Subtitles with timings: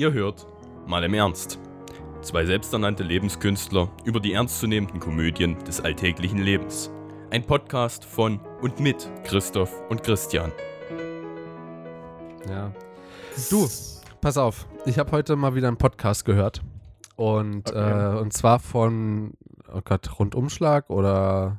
[0.00, 0.46] Ihr hört
[0.86, 1.58] mal im Ernst.
[2.22, 6.90] Zwei selbsternannte Lebenskünstler über die ernstzunehmenden Komödien des alltäglichen Lebens.
[7.28, 10.52] Ein Podcast von und mit Christoph und Christian.
[12.48, 12.72] Ja.
[13.50, 13.68] Du,
[14.22, 14.66] pass auf.
[14.86, 16.62] Ich habe heute mal wieder einen Podcast gehört.
[17.16, 18.14] Und, Okay.
[18.16, 19.34] äh, und zwar von,
[19.70, 21.58] oh Gott, Rundumschlag oder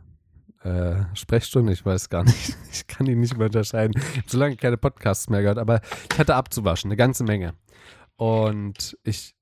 [0.63, 2.57] äh, Sprechstunde, ich weiß gar nicht.
[2.71, 3.93] Ich kann ihn nicht mehr unterscheiden.
[4.13, 5.81] Ich habe so lange keine Podcasts mehr gehört, aber
[6.11, 7.53] ich hatte abzuwaschen, eine ganze Menge.
[8.21, 9.33] Und ich,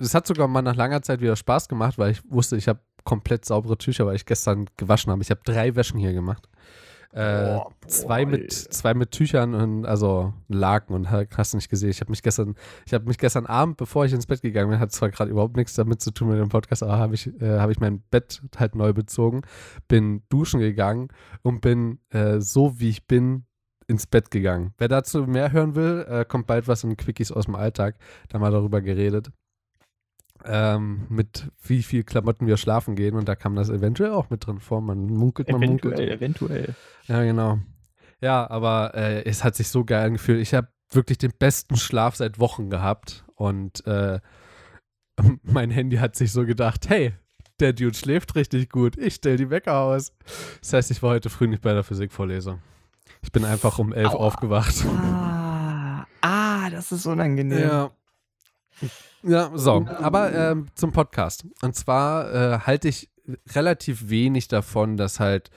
[0.00, 2.80] es hat sogar mal nach langer Zeit wieder Spaß gemacht, weil ich wusste, ich habe
[3.04, 5.22] komplett saubere Tücher, weil ich gestern gewaschen habe.
[5.22, 6.48] Ich habe drei Wäschen hier gemacht.
[7.12, 11.68] Äh, Boah, zwei, mit, zwei mit Tüchern und also Laken und ha- hast du nicht
[11.68, 11.90] gesehen.
[11.90, 14.80] Ich habe mich gestern, ich habe mich gestern Abend, bevor ich ins Bett gegangen bin,
[14.80, 17.60] hat zwar gerade überhaupt nichts damit zu tun mit dem Podcast, aber habe ich, äh,
[17.60, 19.42] habe ich mein Bett halt neu bezogen,
[19.86, 21.06] bin duschen gegangen
[21.42, 23.46] und bin äh, so wie ich bin
[23.86, 24.72] ins Bett gegangen.
[24.78, 27.96] Wer dazu mehr hören will, äh, kommt bald was in Quickies aus dem Alltag.
[28.28, 29.30] Da wir darüber geredet.
[30.46, 34.46] Ähm, mit wie viel Klamotten wir schlafen gehen und da kam das eventuell auch mit
[34.46, 34.80] drin vor.
[34.80, 35.94] Man munkelt, man munkelt.
[35.94, 36.74] Eventuell, eventuell.
[37.06, 37.58] Ja, genau.
[38.20, 40.40] Ja, aber äh, es hat sich so geil angefühlt.
[40.40, 44.20] Ich habe wirklich den besten Schlaf seit Wochen gehabt und äh,
[45.42, 47.14] mein Handy hat sich so gedacht, hey,
[47.60, 50.12] der Dude schläft richtig gut, ich stell die Wecker aus.
[50.60, 52.60] Das heißt, ich war heute früh nicht bei der Physikvorlesung.
[53.24, 54.26] Ich bin einfach um elf Aua.
[54.26, 54.84] aufgewacht.
[54.86, 57.58] Ah, ah, das ist unangenehm.
[57.58, 57.90] Ja.
[59.22, 61.46] Ja, so, aber ähm, zum Podcast.
[61.62, 63.08] Und zwar äh, halte ich
[63.54, 65.50] relativ wenig davon, dass halt,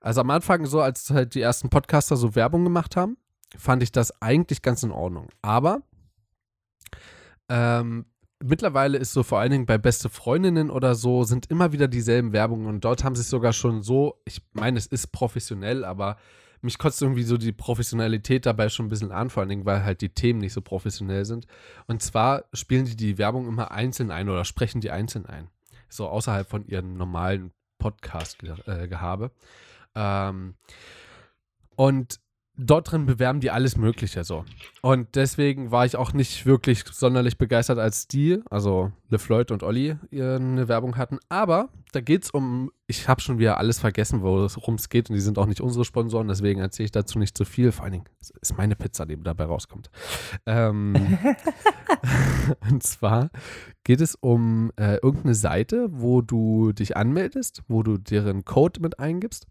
[0.00, 3.16] also am Anfang so, als halt die ersten Podcaster so Werbung gemacht haben,
[3.56, 5.28] fand ich das eigentlich ganz in Ordnung.
[5.42, 5.82] Aber
[7.48, 8.06] ähm,
[8.40, 12.32] mittlerweile ist so vor allen Dingen bei beste Freundinnen oder so, sind immer wieder dieselben
[12.32, 16.16] Werbungen und dort haben sie es sogar schon so, ich meine, es ist professionell, aber
[16.60, 19.84] mich kotzt irgendwie so die Professionalität dabei schon ein bisschen an, vor allen Dingen, weil
[19.84, 21.46] halt die Themen nicht so professionell sind.
[21.86, 25.48] Und zwar spielen die die Werbung immer einzeln ein oder sprechen die einzeln ein.
[25.88, 29.30] So außerhalb von ihrem normalen Podcast-Gehabe.
[29.94, 30.54] Ähm,
[31.76, 32.20] und
[32.58, 34.44] dort drin bewerben die alles Mögliche so.
[34.82, 39.96] Und deswegen war ich auch nicht wirklich sonderlich begeistert, als die, also LeFloid und Olli,
[40.12, 41.18] eine Werbung hatten.
[41.28, 45.08] Aber da geht es um, ich habe schon wieder alles vergessen, worum es geht.
[45.08, 47.70] Und die sind auch nicht unsere Sponsoren, deswegen erzähle ich dazu nicht zu viel.
[47.70, 49.90] Vor allen Dingen es ist meine Pizza, die dabei rauskommt.
[50.44, 50.94] Ähm,
[52.70, 53.30] und zwar
[53.84, 58.98] geht es um äh, irgendeine Seite, wo du dich anmeldest, wo du deren Code mit
[58.98, 59.46] eingibst.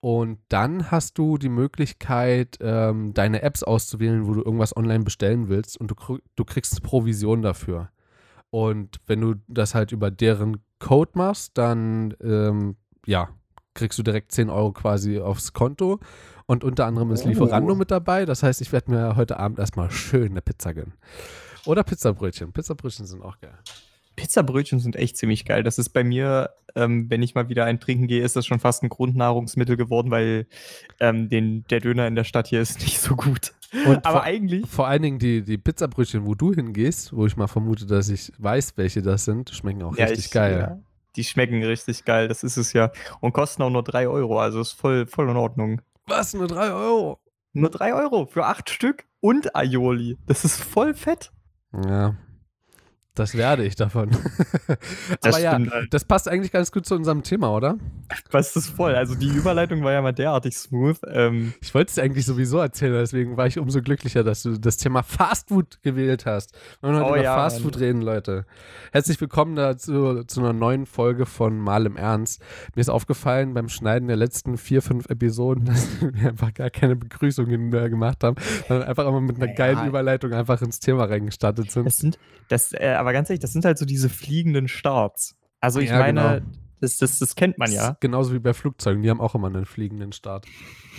[0.00, 5.48] Und dann hast du die Möglichkeit, ähm, deine Apps auszuwählen, wo du irgendwas online bestellen
[5.48, 7.90] willst und du, du kriegst Provision dafür.
[8.48, 13.28] Und wenn du das halt über deren Code machst, dann ähm, ja,
[13.74, 16.00] kriegst du direkt 10 Euro quasi aufs Konto.
[16.46, 17.28] Und unter anderem ist Oh.
[17.28, 18.24] Lieferando mit dabei.
[18.24, 20.94] Das heißt, ich werde mir heute Abend erstmal schön eine Pizza gönnen.
[21.66, 22.52] Oder Pizzabrötchen.
[22.52, 23.58] Pizzabrötchen sind auch geil.
[24.20, 25.62] Pizzabrötchen sind echt ziemlich geil.
[25.62, 28.60] Das ist bei mir, ähm, wenn ich mal wieder ein Trinken gehe, ist das schon
[28.60, 30.46] fast ein Grundnahrungsmittel geworden, weil
[31.00, 33.54] ähm, den, der Döner in der Stadt hier ist nicht so gut.
[33.86, 37.36] Und Aber vor, eigentlich, vor allen Dingen die, die Pizzabrötchen, wo du hingehst, wo ich
[37.38, 40.58] mal vermute, dass ich weiß, welche das sind, schmecken auch ja, richtig ich- geil.
[40.58, 40.78] Ja,
[41.16, 42.92] die schmecken richtig geil, das ist es ja.
[43.20, 45.80] Und kosten auch nur 3 Euro, also ist voll, voll in Ordnung.
[46.06, 46.34] Was?
[46.34, 47.20] Nur 3 Euro?
[47.54, 50.18] Nur 3 Euro für 8 Stück und Aioli.
[50.26, 51.32] Das ist voll fett.
[51.72, 52.16] Ja.
[53.16, 54.10] Das werde ich davon.
[55.22, 55.92] Das Aber ja, halt.
[55.92, 57.76] das passt eigentlich ganz gut zu unserem Thema, oder?
[58.30, 58.94] Was ist voll?
[58.94, 60.98] Also die Überleitung war ja mal derartig smooth.
[61.12, 64.58] Ähm, Ich wollte es dir eigentlich sowieso erzählen, deswegen war ich umso glücklicher, dass du
[64.58, 66.52] das Thema Fastfood gewählt hast.
[66.80, 67.82] Wir wollen heute Oh über ja, Fastfood Mann.
[67.82, 68.46] reden, Leute.
[68.92, 72.40] Herzlich willkommen dazu zu einer neuen Folge von Mal im Ernst.
[72.74, 76.96] Mir ist aufgefallen beim Schneiden der letzten vier, fünf Episoden, dass wir einfach gar keine
[76.96, 78.36] Begrüßungen mehr gemacht haben,
[78.68, 79.54] sondern einfach immer mit einer Ja.
[79.54, 81.86] geilen Überleitung einfach ins Thema reingestartet sind.
[81.86, 82.18] das sind,
[82.48, 85.36] das, äh, aber ganz ehrlich, das sind halt so diese fliegenden Starts.
[85.60, 86.40] Also ich Ja, meine, genau.
[86.80, 87.88] das, das, das kennt man Das ja.
[87.90, 90.46] ist Genauso wie bei Flugzeugen, die haben auch immer einen fliegenden Start.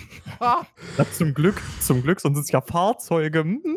[0.40, 0.66] Na,
[1.12, 3.44] zum Glück, zum Glück, sonst sind es ja Fahrzeuge.
[3.44, 3.62] Mm.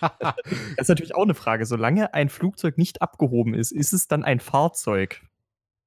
[0.00, 0.34] Das
[0.78, 1.64] ist natürlich auch eine Frage.
[1.64, 5.22] Solange ein Flugzeug nicht abgehoben ist, ist es dann ein Fahrzeug?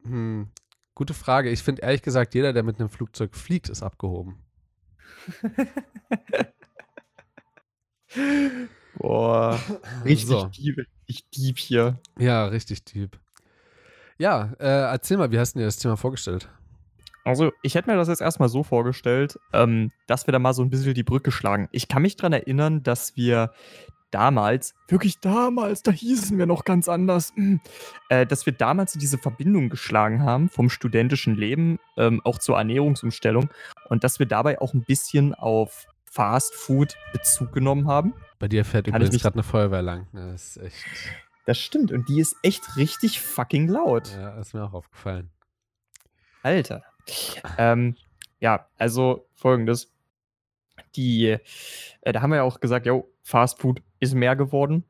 [0.04, 0.52] Hm,
[0.96, 1.50] gute Frage.
[1.50, 4.42] Ich finde ehrlich gesagt, jeder, der mit einem Flugzeug fliegt, ist abgehoben.
[8.98, 9.60] Boah,
[10.06, 10.50] richtig So.
[11.12, 12.00] Richtig Dieb hier.
[12.18, 13.18] Ja, richtig deep.
[14.18, 16.48] Ja, äh, erzähl mal, wie hast du dir das Thema vorgestellt?
[17.24, 20.64] Also, ich hätte mir das jetzt erstmal so vorgestellt, ähm, dass wir da mal so
[20.64, 21.68] ein bisschen die Brücke schlagen.
[21.72, 23.52] Ich kann mich daran erinnern, dass wir
[24.10, 27.56] damals, wirklich damals, da hießen wir noch ganz anders, mm,
[28.10, 33.50] äh, dass wir damals diese Verbindung geschlagen haben vom studentischen Leben, ähm, auch zur Ernährungsumstellung
[33.90, 38.14] und dass wir dabei auch ein bisschen auf Fast Food Bezug genommen haben.
[38.38, 40.08] Bei dir fährt Kann ich übrigens gerade eine Feuerwehr lang.
[40.12, 40.86] Das ist echt.
[41.46, 41.94] Das stimmt.
[41.94, 44.12] Und die ist echt richtig fucking laut.
[44.14, 45.32] Ja, ist mir auch aufgefallen.
[46.44, 46.84] Alter.
[47.58, 47.96] Ähm,
[48.42, 49.94] ja, also folgendes.
[50.98, 51.38] Die,
[52.02, 54.84] äh, da haben wir ja auch gesagt, jo, Fast Food ist mehr geworden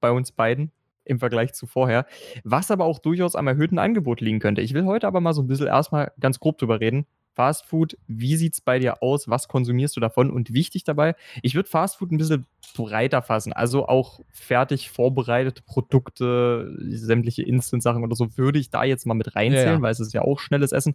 [0.00, 0.70] bei uns beiden
[1.04, 2.06] im Vergleich zu vorher,
[2.44, 4.60] was aber auch durchaus am erhöhten Angebot liegen könnte.
[4.62, 7.06] Ich will heute aber mal so ein bisschen erstmal ganz grob drüber reden.
[7.34, 9.28] Fast Food, wie sieht's bei dir aus?
[9.28, 10.30] Was konsumierst du davon?
[10.30, 12.46] Und wichtig dabei, ich würde Fast Food ein bisschen
[12.76, 13.52] breiter fassen.
[13.52, 19.34] Also auch fertig vorbereitete Produkte, sämtliche Instant-Sachen oder so, würde ich da jetzt mal mit
[19.34, 19.82] reinzählen, Ja, ja.
[19.82, 20.94] weil es ist ja auch schnelles Essen.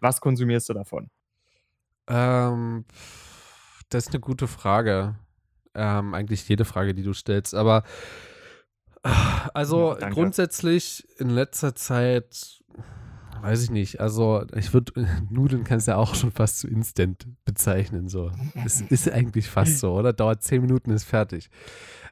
[0.00, 1.08] Was konsumierst du davon?
[2.08, 2.84] Ähm,
[3.88, 5.16] das ist eine gute Frage.
[5.74, 7.54] Ähm, eigentlich jede Frage, die du stellst.
[7.54, 7.82] Aber
[9.02, 12.62] ah, also Ja, grundsätzlich in letzter Zeit,
[13.42, 14.00] weiß ich nicht.
[14.00, 14.92] Also ich würde
[15.30, 18.08] Nudeln kannst ja auch schon fast zu Instant bezeichnen.
[18.08, 18.30] So,
[18.64, 20.12] es ist eigentlich fast so, oder?
[20.12, 21.50] Dauert zehn Minuten, ist fertig.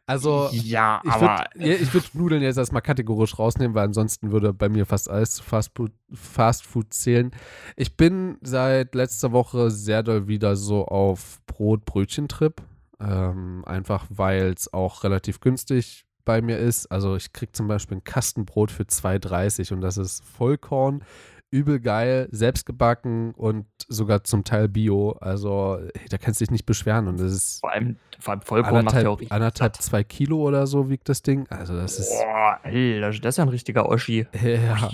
[0.06, 4.52] Also ja, ich würde ja, ich würd Nudeln jetzt erstmal kategorisch rausnehmen, weil ansonsten würde
[4.52, 7.30] bei mir fast alles zu Fast Food, Fast Food zählen.
[7.76, 12.60] Ich bin seit letzter Woche sehr doll wieder so auf Brot-Brötchen-Trip.
[13.00, 16.86] Ähm, einfach weil es auch relativ günstig bei mir ist.
[16.90, 21.04] Also ich kriege zum Beispiel ein Kastenbrot für 2,30 und das ist Vollkorn,
[21.50, 25.12] übel geil, selbst gebacken und sogar zum Teil Bio.
[25.20, 28.42] Also hey, da kannst du dich nicht beschweren und das ist vor allem, vor allem
[28.42, 31.46] Vollkorn macht ja auch anderthalb, anderthalb, zwei Kilo oder so wiegt das Ding.
[31.50, 34.26] Also das ist Boah, das ist ja ein richtiger Oschi.
[34.42, 34.90] ja,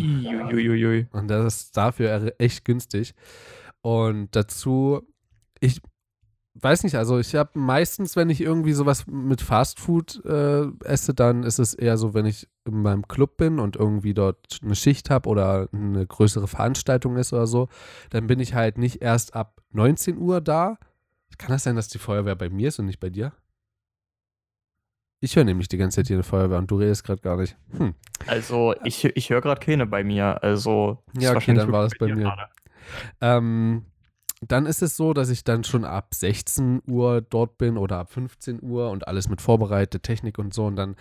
[1.13, 3.15] und das ist dafür echt günstig.
[3.83, 5.03] Und dazu,
[5.61, 5.81] ich
[6.55, 11.15] weiß nicht, also ich habe meistens, wenn ich irgendwie sowas mit Fast Food äh, esse,
[11.15, 14.75] dann ist es eher so, wenn ich in meinem Club bin und irgendwie dort eine
[14.75, 17.69] Schicht habe oder eine größere Veranstaltung ist oder so,
[18.11, 20.79] dann bin ich halt nicht erst ab 19 Uhr da.
[21.39, 23.33] Kann das sein, dass die Feuerwehr bei mir ist und nicht bei dir?
[25.23, 27.57] Ich höre nämlich die ganze Zeit hier eine Feuerwehr und du redest gerade gar nicht.
[27.77, 27.95] Hm.
[28.27, 30.43] Also, ich, ich höre gerade keine bei mir.
[30.43, 32.49] Also, Ja, okay, dann war das wirklich bei mir.
[33.21, 33.85] Ähm,
[34.41, 38.11] dann ist es so, dass ich dann schon ab 16 Uhr dort bin oder ab
[38.11, 40.67] 15 Uhr und alles mit vorbereitet, Technik und so.
[40.67, 40.97] Und dann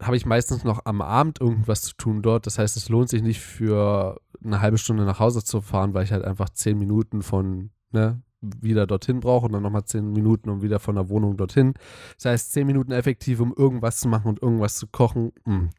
[0.00, 2.46] habe ich meistens noch am Abend irgendwas zu tun dort.
[2.46, 6.04] Das heißt, es lohnt sich nicht für eine halbe Stunde nach Hause zu fahren, weil
[6.04, 10.50] ich halt einfach 10 Minuten von, ne, wieder dorthin brauche und dann nochmal 10 Minuten
[10.50, 11.74] und wieder von der Wohnung dorthin.
[12.16, 15.32] Das heißt, 10 Minuten effektiv, um irgendwas zu machen und irgendwas zu kochen.
[15.44, 15.70] Hm.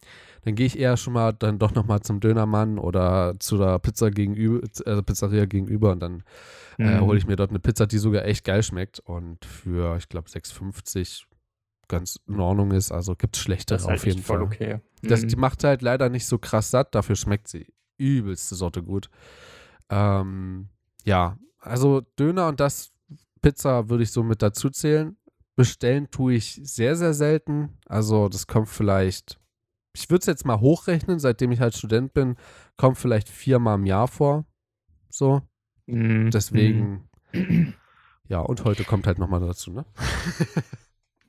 [0.46, 4.12] Dann gehe ich eher schon mal dann doch nochmal zum Dönermann oder zu der Pizza
[4.12, 6.24] gegenüber, äh, Pizzeria gegenüber und dann
[6.80, 7.02] äh, Mhm.
[7.02, 10.30] hole ich mir dort eine Pizza, die sogar echt geil schmeckt und für, ich glaube,
[10.30, 11.26] 6,50
[11.88, 12.92] ganz in Ordnung ist.
[12.92, 14.48] Also gibt es schlechtere das ist halt auf jeden voll Fall.
[14.48, 14.80] okay.
[15.04, 15.28] Das, Mhm.
[15.28, 17.68] Die macht halt leider nicht so krass satt, dafür schmeckt sie
[17.98, 19.10] übelste Sorte gut.
[19.90, 20.70] Ähm,
[21.06, 22.92] ja, also Döner und das
[23.42, 25.18] Pizza würde ich so mit dazu zählen.
[25.56, 27.78] Bestellen tue ich sehr, sehr selten.
[27.86, 29.40] Also das kommt vielleicht,
[29.96, 32.36] ich würde es jetzt mal hochrechnen, seitdem ich halt Student bin,
[32.78, 34.46] kommt vielleicht viermal im Jahr vor.
[35.10, 35.42] So,
[35.86, 36.32] Mhm.
[36.32, 37.10] deswegen,
[38.28, 39.86] ja, und heute kommt halt nochmal dazu, ne?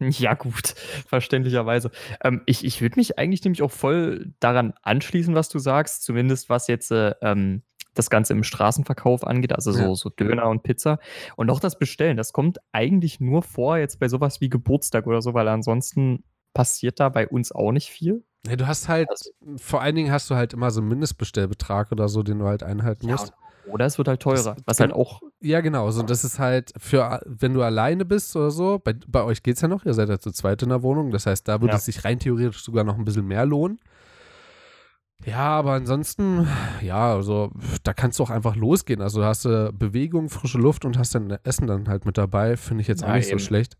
[0.00, 0.74] Ja, gut,
[1.06, 1.90] verständlicherweise.
[2.22, 6.48] Ähm, ich ich würde mich eigentlich nämlich auch voll daran anschließen, was du sagst, zumindest
[6.50, 7.62] was jetzt äh, ähm,
[7.94, 9.94] das Ganze im Straßenverkauf angeht, also so, Ja.
[9.94, 10.98] so Döner und Pizza.
[11.36, 15.22] Und auch das Bestellen, das kommt eigentlich nur vor jetzt bei sowas wie Geburtstag oder
[15.22, 16.24] so, weil ansonsten
[16.54, 18.24] passiert da bei uns auch nicht viel.
[18.46, 21.90] Ja, du hast halt, Also- vor allen Dingen hast du halt immer so einen Mindestbestellbetrag
[21.92, 23.32] oder so, den du halt einhalten Ja, musst.
[23.66, 25.90] Oder es wird halt teurer, Das- was halt auch Ja, genau.
[25.90, 29.56] So, das ist halt für, wenn du alleine bist oder so, bei, bei euch geht
[29.56, 31.10] es ja noch, ihr seid ja zu zweit in der Wohnung.
[31.10, 31.76] Das heißt, da würde Ja.
[31.78, 33.78] es sich rein theoretisch sogar noch ein bisschen mehr lohnen.
[35.24, 36.46] Ja, aber ansonsten,
[36.82, 37.50] ja, also
[37.82, 39.00] da kannst du auch einfach losgehen.
[39.00, 42.56] Also hast du Bewegung, frische Luft und hast dann Essen dann halt mit dabei.
[42.58, 43.78] Finde ich jetzt auch Ja, nicht so schlecht.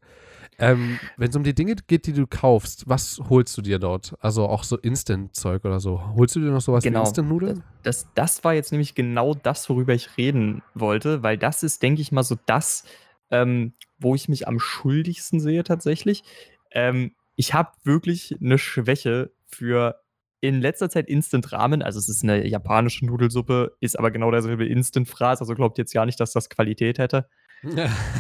[0.59, 4.15] Ähm, Wenn es um die Dinge geht, die du kaufst, was holst du dir dort?
[4.21, 6.01] Also auch so Instant-Zeug oder so.
[6.15, 7.01] Holst du dir noch sowas Genau.
[7.01, 7.63] wie Instant-Nudeln?
[7.83, 12.01] das, das war jetzt nämlich genau das, worüber ich reden wollte, weil das ist, denke
[12.03, 12.85] ich mal, so das,
[13.31, 16.23] ähm, wo ich mich am schuldigsten sehe tatsächlich.
[16.71, 20.01] Ähm, ich habe wirklich eine Schwäche für
[20.41, 21.83] in letzter Zeit Instant Ramen.
[21.83, 25.41] Also es ist eine japanische Nudelsuppe, ist aber genau derselbe Instant-Fraß.
[25.41, 27.29] Also glaubt jetzt ja nicht, dass das Qualität hätte.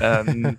[0.01, 0.59] Ähm,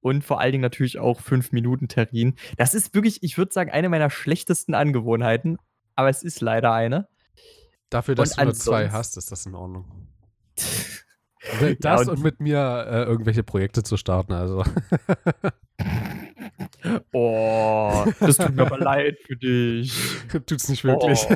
[0.00, 2.34] und vor allen Dingen natürlich auch 5 Minuten Terrin.
[2.56, 5.58] Das ist wirklich, ich würde sagen, eine meiner schlechtesten Angewohnheiten.
[5.94, 7.08] Aber es ist leider eine.
[7.90, 10.08] Dafür, dass Und du nur zwei hast, ist das in Ordnung.
[11.60, 12.58] Ja, Das und- und, mit mir
[12.90, 14.64] äh, irgendwelche Projekte zu starten, also.
[17.12, 19.92] Oh, das tut mir aber leid für dich.
[20.46, 21.26] Tut's nicht wirklich.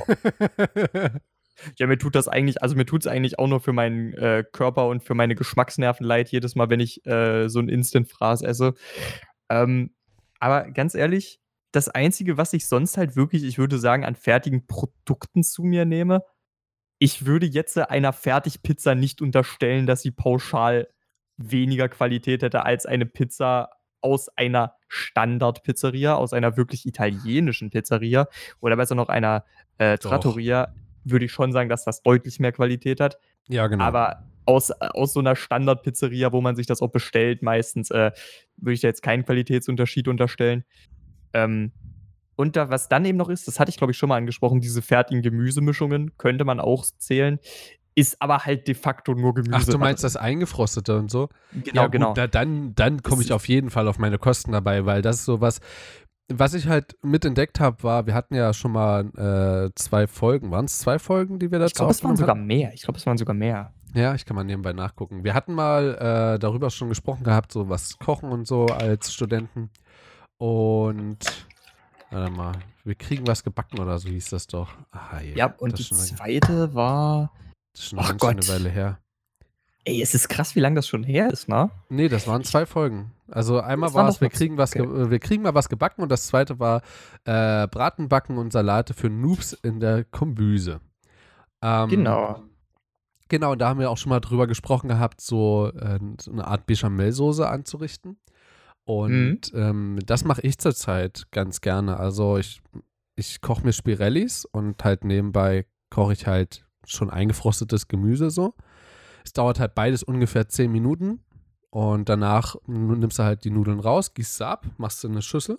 [1.78, 4.45] Ja, mir tut das eigentlich, also mir tut es eigentlich auch nur für meinen äh,
[4.52, 8.75] Körper und für meine Geschmacksnerven leid, jedes Mal, wenn ich äh, so ein Instant-Fraß esse.
[9.49, 9.95] Ähm,
[10.40, 11.40] aber ganz ehrlich,
[11.73, 15.85] das Einzige, was ich sonst halt wirklich, ich würde sagen, an fertigen Produkten zu mir
[15.85, 16.23] nehme,
[16.99, 20.88] ich würde jetzt einer Fertigpizza nicht unterstellen, dass sie pauschal
[21.37, 28.28] weniger Qualität hätte als eine Pizza aus einer Standardpizzeria, aus einer wirklich italienischen Pizzeria
[28.61, 29.45] oder besser noch einer
[29.78, 33.18] äh, Trattoria, würde ich schon sagen, dass das deutlich mehr Qualität hat.
[33.49, 33.85] Ja, genau.
[33.85, 38.12] Aber aus, aus so einer Standardpizzeria, wo man sich das auch bestellt, meistens äh,
[38.56, 40.64] würde ich da jetzt keinen Qualitätsunterschied unterstellen.
[41.32, 41.73] Ähm,
[42.35, 44.61] und da, was dann eben noch ist, das hatte ich glaube ich schon mal angesprochen,
[44.61, 47.38] diese fertigen Gemüsemischungen könnte man auch zählen
[47.94, 49.54] ist aber halt de facto nur Gemüse.
[49.54, 51.28] Ach, du meinst das Eingefrostete und so?
[51.52, 52.14] Genau, ja, gut, genau.
[52.14, 55.25] Da, dann dann komme ich auf jeden Fall auf meine Kosten dabei, weil das ist
[55.26, 55.61] sowas,
[56.38, 60.50] was ich halt mitentdeckt habe, war, wir hatten ja schon mal äh, zwei Folgen.
[60.50, 62.46] Waren es zwei Folgen, die wir dazu Ich glaube, es waren sogar hatten?
[62.46, 62.72] mehr.
[62.74, 63.72] Ich glaube, es waren sogar mehr.
[63.94, 65.22] Ja, ich kann mal nebenbei nachgucken.
[65.24, 69.70] Wir hatten mal äh, darüber schon gesprochen gehabt, so was kochen und so als Studenten.
[70.38, 71.18] Und
[72.10, 72.52] warte mal,
[72.84, 74.70] wir kriegen was gebacken oder so hieß das doch.
[74.90, 77.32] Ah, je, Ja, und das die zweite war.
[77.74, 78.48] das ist schon Ach eine Gott.
[78.48, 78.98] Weile her.
[79.84, 81.70] Ey, es ist krass, wie lange das schon her ist, ne?
[81.88, 83.12] Nee, das waren zwei Folgen.
[83.28, 86.26] Also einmal war es, wir kriegen, was äh, wir kriegen mal was gebacken und das
[86.26, 86.82] zweite war
[87.24, 90.80] äh, Bratenbacken und Salate für Noobs in der Kombüse.
[91.62, 92.42] Ähm, Genau.
[93.28, 96.66] Genau, da haben wir auch schon mal drüber gesprochen gehabt, so, äh, so eine Art
[96.66, 98.18] Bechamelsoße anzurichten.
[98.84, 101.98] Und ähm, das mache ich zurzeit ganz gerne.
[101.98, 102.60] Also ich,
[103.16, 108.54] ich koche mir Spirellis und halt nebenbei koche ich halt schon eingefrostetes Gemüse so.
[109.24, 111.20] Es dauert halt beides ungefähr 10 Minuten.
[111.70, 115.22] Und danach nimmst du halt die Nudeln raus, gießt sie ab, machst sie in eine
[115.22, 115.58] Schüssel.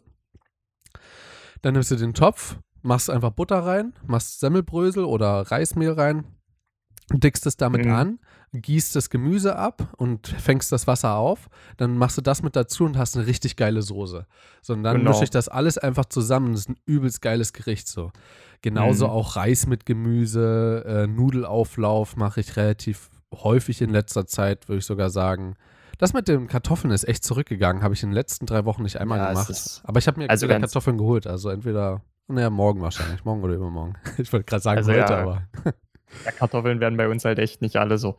[1.62, 6.26] Dann nimmst du den Topf, machst einfach Butter rein, machst Semmelbrösel oder Reismehl rein,
[7.12, 7.92] dickst es damit Mhm.
[7.94, 8.20] an,
[8.54, 11.50] gießt das Gemüse ab und fängst das Wasser auf.
[11.78, 14.28] Dann machst du das mit dazu und hast eine richtig geile Soße.
[14.62, 15.10] So, und dann Genau.
[15.12, 16.52] mische ich das alles einfach zusammen.
[16.52, 18.12] Das ist ein übelst geiles Gericht so.
[18.62, 19.12] Genauso Mhm.
[19.14, 23.10] auch Reis mit Gemüse, äh, Nudelauflauf mache ich relativ
[23.44, 25.56] häufig in letzter Zeit, würde ich sogar sagen.
[25.98, 27.84] Das mit den Kartoffeln ist echt zurückgegangen.
[27.84, 29.82] Habe ich in den letzten drei Wochen nicht einmal Ja, gemacht.
[29.84, 31.28] Aber ich habe mir also wieder Kartoffeln geholt.
[31.28, 33.24] Also entweder, naja, morgen wahrscheinlich.
[33.26, 33.96] Morgen oder übermorgen.
[34.18, 35.22] Ich wollte gerade sagen Also heute, ja.
[35.22, 35.44] aber.
[36.26, 38.18] Ja, Kartoffeln werden bei uns halt echt nicht alle so.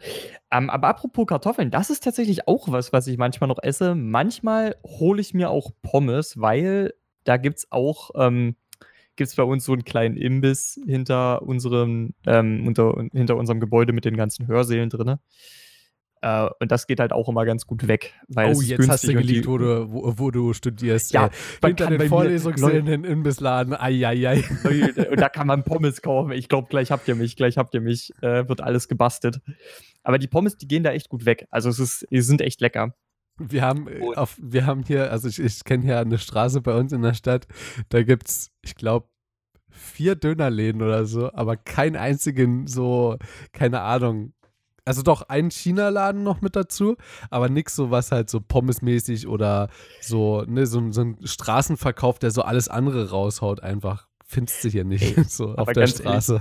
[0.51, 3.95] Ähm, aber apropos Kartoffeln, das ist tatsächlich auch was, was ich manchmal noch esse.
[3.95, 6.95] Manchmal hole ich mir auch Pommes, weil
[7.25, 8.57] da gibt es auch, ähm,
[9.17, 13.93] gibt es bei uns so einen kleinen Imbiss hinter unserem, ähm, unter, hinter unserem Gebäude
[13.93, 15.19] mit den ganzen Hörsälen drin.
[16.25, 18.15] Äh, und das geht halt auch immer ganz gut weg.
[18.29, 21.13] Weil Oh, jetzt hast du geleakt, wo du, wo, wo du studierst.
[21.13, 21.31] Ja, äh,
[21.61, 23.75] man hinter kann den Vorlesungssälen in Imbissladen.
[23.75, 24.43] Eieiei.
[25.11, 26.33] Und da kann man Pommes kaufen.
[26.33, 29.41] Ich glaube, gleich habt ihr mich, gleich habt ihr mich, äh, wird alles gebastelt.
[30.03, 31.47] Aber die Pommes, die gehen da echt gut weg.
[31.51, 32.95] Also es ist, die sind echt lecker.
[33.39, 36.61] Wir haben, äh, Und- auf, wir haben hier, also ich, ich kenne hier eine Straße
[36.61, 37.47] bei uns in der Stadt,
[37.89, 39.09] da gibt es, ich glaube,
[39.71, 43.17] vier Dönerläden oder so, aber keinen einzigen so,
[43.53, 44.33] keine Ahnung.
[44.87, 46.97] Also doch einen China-Laden noch mit dazu,
[47.31, 49.69] aber nix so was halt so pommesmäßig oder
[50.01, 54.07] so, ne, so, ein- so ein Straßenverkauf, der so alles andere raushaut, einfach.
[54.27, 56.41] Findest du hier nicht, so auf der ganz ehrlich, Straße.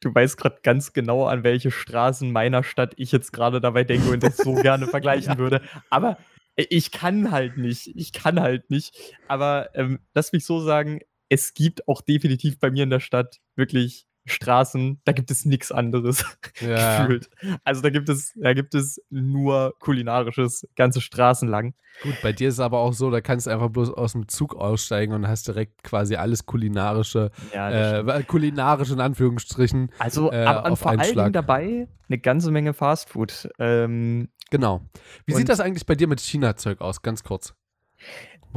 [0.00, 4.10] Du weißt gerade ganz genau, an welche Straßen meiner Stadt ich jetzt gerade dabei denke
[4.10, 5.60] und das so gerne vergleichen würde.
[5.90, 6.16] Aber
[6.56, 7.92] ich kann halt nicht.
[7.94, 8.94] Ich kann halt nicht.
[9.28, 13.40] Aber ähm, lass mich so sagen, es gibt auch definitiv bei mir in der Stadt
[13.54, 16.24] wirklich Straßen, da gibt es nichts anderes
[16.60, 17.02] Ja.
[17.04, 17.30] gefühlt.
[17.64, 21.74] Also da gibt es, da gibt es nur kulinarisches, ganze Straßen lang.
[22.02, 24.28] Gut, bei dir ist es aber auch so, da kannst du einfach bloß aus dem
[24.28, 29.90] Zug aussteigen und hast direkt quasi alles kulinarische, Ja, äh, kulinarisch in Anführungsstrichen.
[29.98, 31.14] also äh, aber vor allen.
[31.14, 33.48] Dingen dabei eine ganze Menge Fastfood.
[33.58, 34.80] Ähm, Genau.
[35.26, 37.02] Wie sieht das eigentlich bei dir mit China-Zeug aus?
[37.02, 37.54] Ganz kurz.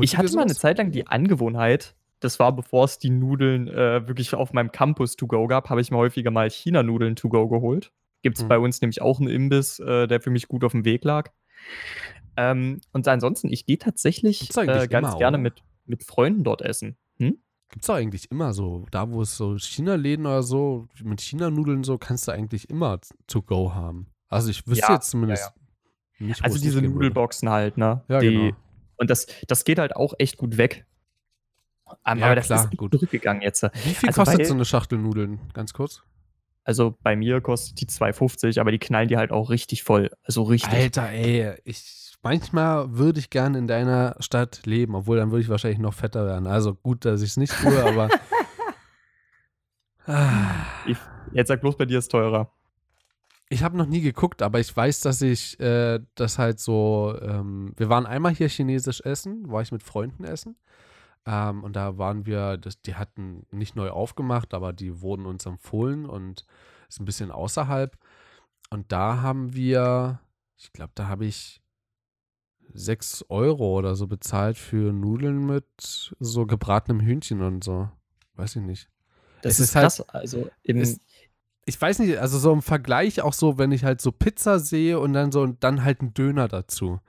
[0.02, 0.56] Ich hatte mal eine?
[0.56, 5.16] Zeit lang die Angewohnheit, das war bevor es die Nudeln äh, wirklich auf meinem Campus
[5.16, 7.92] to go gab, habe ich mir häufiger mal China-Nudeln to go geholt.
[8.22, 8.48] Gibt es Mhm.
[8.48, 11.32] bei uns nämlich auch einen Imbiss, äh, der für mich gut auf dem Weg lag.
[12.36, 15.44] Ähm, und ansonsten, ich gehe tatsächlich äh, ganz immer, gerne oder?
[15.44, 16.98] mit, mit Freunden dort essen.
[17.18, 17.38] Hm?
[17.70, 18.86] Gibt's doch eigentlich immer so.
[18.92, 23.42] Da, wo es so China-Läden oder so, mit China-Nudeln so, kannst du eigentlich immer to
[23.42, 24.08] go haben.
[24.30, 25.52] Also ich wüsste Ja, jetzt zumindest
[26.20, 27.06] nicht, Also es diese nicht gehen würde.
[27.08, 28.04] Nudelboxen halt, ne?
[28.08, 28.56] Ja, die, genau.
[28.98, 30.86] Und das, das geht halt auch echt gut weg.
[32.06, 32.92] Ähm, Ja, aber das klar, ist gut.
[32.94, 33.64] zurückgegangen jetzt.
[33.64, 35.40] Wie viel Also kostet weil- so eine Schachtel Nudeln?
[35.54, 36.04] Ganz kurz.
[36.66, 40.10] Also bei mir kostet die 2,50, aber die knallen die halt auch richtig voll.
[40.24, 40.72] Also richtig.
[40.74, 45.50] Alter, ey, ich manchmal würde ich gerne in deiner Stadt leben, obwohl dann würde ich
[45.50, 46.48] wahrscheinlich noch fetter werden.
[46.48, 48.08] Also gut, dass ich es nicht tue, aber
[50.06, 50.98] ah, Ich,
[51.32, 52.52] Jetzt sag bloß, bei dir ist teurer.
[53.50, 57.16] Ich habe noch nie geguckt, aber ich weiß, dass ich äh, das halt so.
[57.22, 60.56] Ähm, wir waren einmal hier chinesisch essen, war ich mit Freunden essen.
[61.26, 65.46] Ähm, und da waren wir, das, die hatten nicht neu aufgemacht, aber die wurden uns
[65.46, 66.46] empfohlen und
[66.90, 67.98] ist ein bisschen außerhalb.
[68.70, 70.20] Und da haben wir,
[70.58, 71.62] ich glaube, da habe ich
[72.74, 75.66] 6 Euro oder so bezahlt für Nudeln mit
[76.20, 77.90] so gebratenem Hühnchen und so.
[78.36, 78.90] Weiß ich nicht.
[79.42, 80.10] Das Es ist ist halt- krass.
[80.10, 81.00] also im, es-
[81.66, 85.00] Ich weiß nicht, also so im Vergleich auch so, wenn ich halt so Pizza sehe
[85.00, 87.00] und dann so und dann halt ein Döner dazu.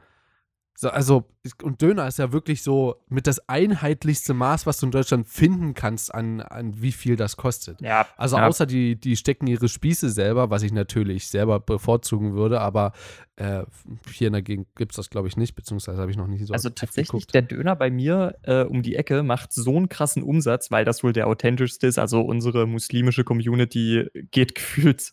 [0.76, 1.24] So, also,
[1.62, 5.74] und Döner ist ja wirklich so mit das einheitlichste Maß, was du in Deutschland finden
[5.74, 7.80] kannst, an, an wie viel das kostet.
[7.80, 12.34] ja, Also ja, außer die, die stecken ihre Spieße selber, was ich natürlich selber bevorzugen
[12.34, 12.92] würde, aber
[13.36, 13.62] äh,
[14.10, 16.44] hier in der Gegend gibt es das, glaube ich, nicht, beziehungsweise habe ich noch nicht
[16.44, 17.34] so Also tatsächlich, geguckt.
[17.34, 21.04] der Döner bei mir äh, um die Ecke macht so einen krassen Umsatz, weil das
[21.04, 21.98] wohl der authentischste ist.
[21.98, 25.12] Also unsere muslimische Community geht gefühlt,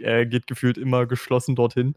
[0.00, 1.94] äh, geht gefühlt immer geschlossen dorthin.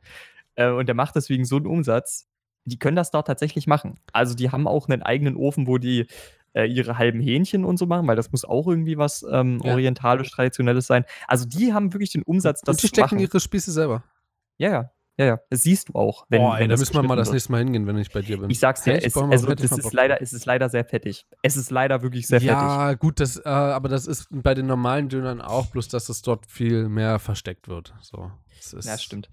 [0.55, 2.27] Äh, und der macht deswegen so einen Umsatz.
[2.65, 3.99] Die können das dort tatsächlich machen.
[4.13, 6.07] Also die haben auch einen eigenen Ofen, wo die
[6.53, 9.71] äh, ihre halben Hähnchen und so machen, weil das muss auch irgendwie was ähm, Ja.
[9.73, 11.05] orientalisch-traditionelles sein.
[11.27, 13.19] Also die haben wirklich den Umsatz, das und die stecken machen.
[13.19, 14.03] ihre Spieße selber.
[14.57, 15.39] Ja, ja, ja, ja.
[15.49, 16.25] Das siehst du auch.
[16.29, 17.35] Wenn, Boah, ey, wenn da müssen wir mal das wird.
[17.35, 18.49] nächste Mal hingehen, wenn ich bei dir bin.
[18.49, 19.07] Ich sag's dir, Echt?
[19.07, 21.25] es, also, das ist leider, es ist leider sehr fettig.
[21.41, 22.55] Es ist leider wirklich sehr fettig.
[22.55, 26.21] ja, gut, das, äh, aber das ist bei den normalen Dönern auch, bloß dass es
[26.21, 27.93] dort viel mehr versteckt wird.
[28.01, 28.29] So,
[28.81, 29.29] Ja, stimmt.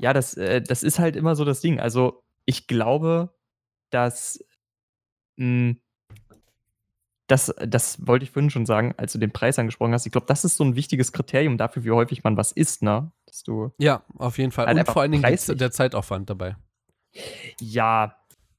[0.00, 1.80] Ja, das, äh, das ist halt immer so das Ding.
[1.80, 3.34] Also, ich glaube,
[3.90, 4.44] dass.
[5.36, 5.76] Mh,
[7.28, 10.04] das, das wollte ich vorhin schon sagen, als du den Preis angesprochen hast.
[10.04, 13.10] Ich glaube, das ist so ein wichtiges Kriterium dafür, wie häufig man was isst, ne?
[13.26, 13.72] Dass du.
[13.78, 14.66] Ja, auf jeden Fall.
[14.66, 15.56] Halt Und vor allen Dingen preislich.
[15.56, 16.56] der Zeitaufwand dabei.
[17.58, 18.16] Ja.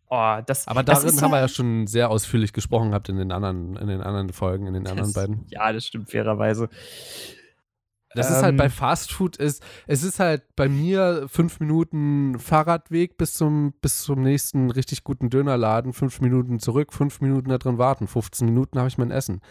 [0.10, 3.18] Oh, das, Aber das darin ist haben wir ja schon sehr ausführlich gesprochen gehabt in
[3.18, 5.46] den anderen, in den anderen Folgen, in den anderen das, beiden.
[5.50, 6.70] Ja, das stimmt fairerweise.
[8.16, 12.38] Das ist halt Ähm, bei Fast Food ist, es ist halt bei mir fünf Minuten
[12.40, 17.58] Fahrradweg bis zum, bis zum nächsten richtig guten Dönerladen, fünf Minuten zurück, fünf Minuten da
[17.58, 19.42] drin warten, 15 Minuten habe ich mein Essen.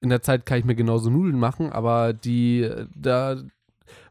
[0.00, 3.42] In der Zeit kann ich mir genauso Nudeln machen, aber die, äh, da,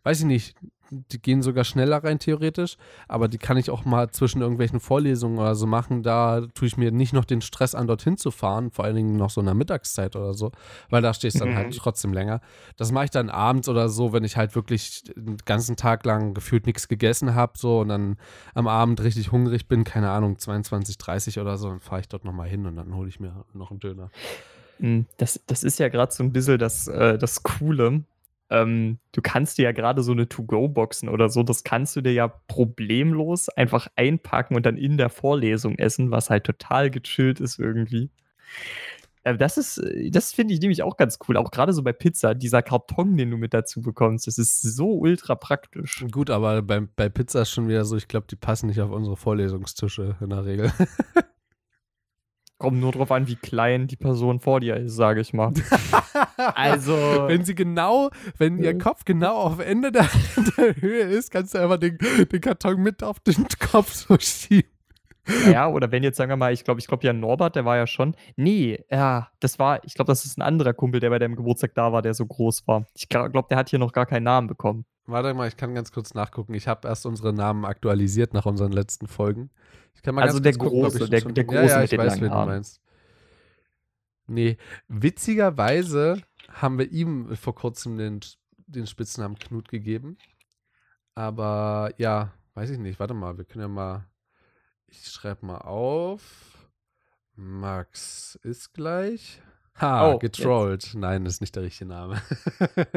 [0.03, 0.55] weiß ich nicht,
[0.91, 5.37] die gehen sogar schneller rein theoretisch, aber die kann ich auch mal zwischen irgendwelchen Vorlesungen
[5.37, 6.03] oder so machen.
[6.03, 9.15] Da tue ich mir nicht noch den Stress an, dorthin zu fahren, vor allen Dingen
[9.15, 10.51] noch so in der Mittagszeit oder so,
[10.89, 11.55] weil da stehst du dann Mhm.
[11.55, 12.41] halt trotzdem länger.
[12.77, 16.33] Das mache ich dann abends oder so, wenn ich halt wirklich den ganzen Tag lang
[16.33, 18.17] gefühlt nichts gegessen habe, so und dann
[18.53, 22.25] am Abend richtig hungrig bin, keine Ahnung, 22, 30 oder so, dann fahre ich dort
[22.25, 24.09] nochmal hin und dann hole ich mir noch einen Döner.
[24.79, 28.03] Mm, Das, das ist ja gerade so ein bisschen das, äh, das Coole.
[28.49, 32.13] Ähm, du kannst dir ja gerade so eine To-Go-Boxen oder so, das kannst du dir
[32.13, 37.59] ja problemlos einfach einpacken und dann in der Vorlesung essen, was halt total gechillt ist
[37.59, 38.09] irgendwie.
[39.23, 41.37] Äh, das ist, äh, das finde ich nämlich auch ganz cool.
[41.37, 44.93] Auch gerade so bei Pizza, dieser Karton, den du mit dazu bekommst, das ist so
[44.93, 46.05] ultra praktisch.
[46.11, 48.91] Gut, aber bei, bei Pizza ist schon wieder so, ich glaube, die passen nicht auf
[48.91, 50.71] unsere Vorlesungstische in der Regel.
[52.59, 55.53] Kommt nur drauf an, wie klein die Person vor dir ist, sage ich mal.
[56.35, 56.93] Also,
[57.27, 60.09] Wenn sie genau, wenn ihr Kopf genau auf Ende der,
[60.57, 64.69] der Höhe ist, kannst du einfach den, den Karton mit auf den Kopf so schieben.
[65.51, 67.77] Ja, oder wenn jetzt, sagen wir mal, ich glaube, ich glaube ja Norbert, der war
[67.77, 68.15] ja schon.
[68.35, 71.75] Nee, ja, das war, ich glaube, das ist ein anderer Kumpel, der bei deinem Geburtstag
[71.75, 72.85] da war, der so groß war.
[72.95, 74.85] Ich glaube, der hat hier noch gar keinen Namen bekommen.
[75.05, 76.53] Warte mal, ich kann ganz kurz nachgucken.
[76.53, 79.49] Ich habe erst unsere Namen aktualisiert nach unseren letzten Folgen.
[80.05, 82.21] Also der gucken, Große, ich der- der ja, Große ja, mit ich den weiß, langen
[82.21, 82.49] wen du Haaren.
[82.49, 82.81] meinst.
[84.27, 84.57] Nee,
[84.87, 88.19] witzigerweise haben wir ihm vor kurzem den,
[88.67, 90.17] den Spitznamen Knut gegeben.
[91.15, 92.99] Aber ja, weiß ich nicht.
[92.99, 94.05] Warte mal, wir können ja mal.
[94.87, 96.67] Ich schreibe mal auf.
[97.35, 99.41] Max ist gleich.
[99.79, 100.93] Ha, Oh, getrollt.
[100.93, 102.21] Nein, das ist nicht der richtige Name.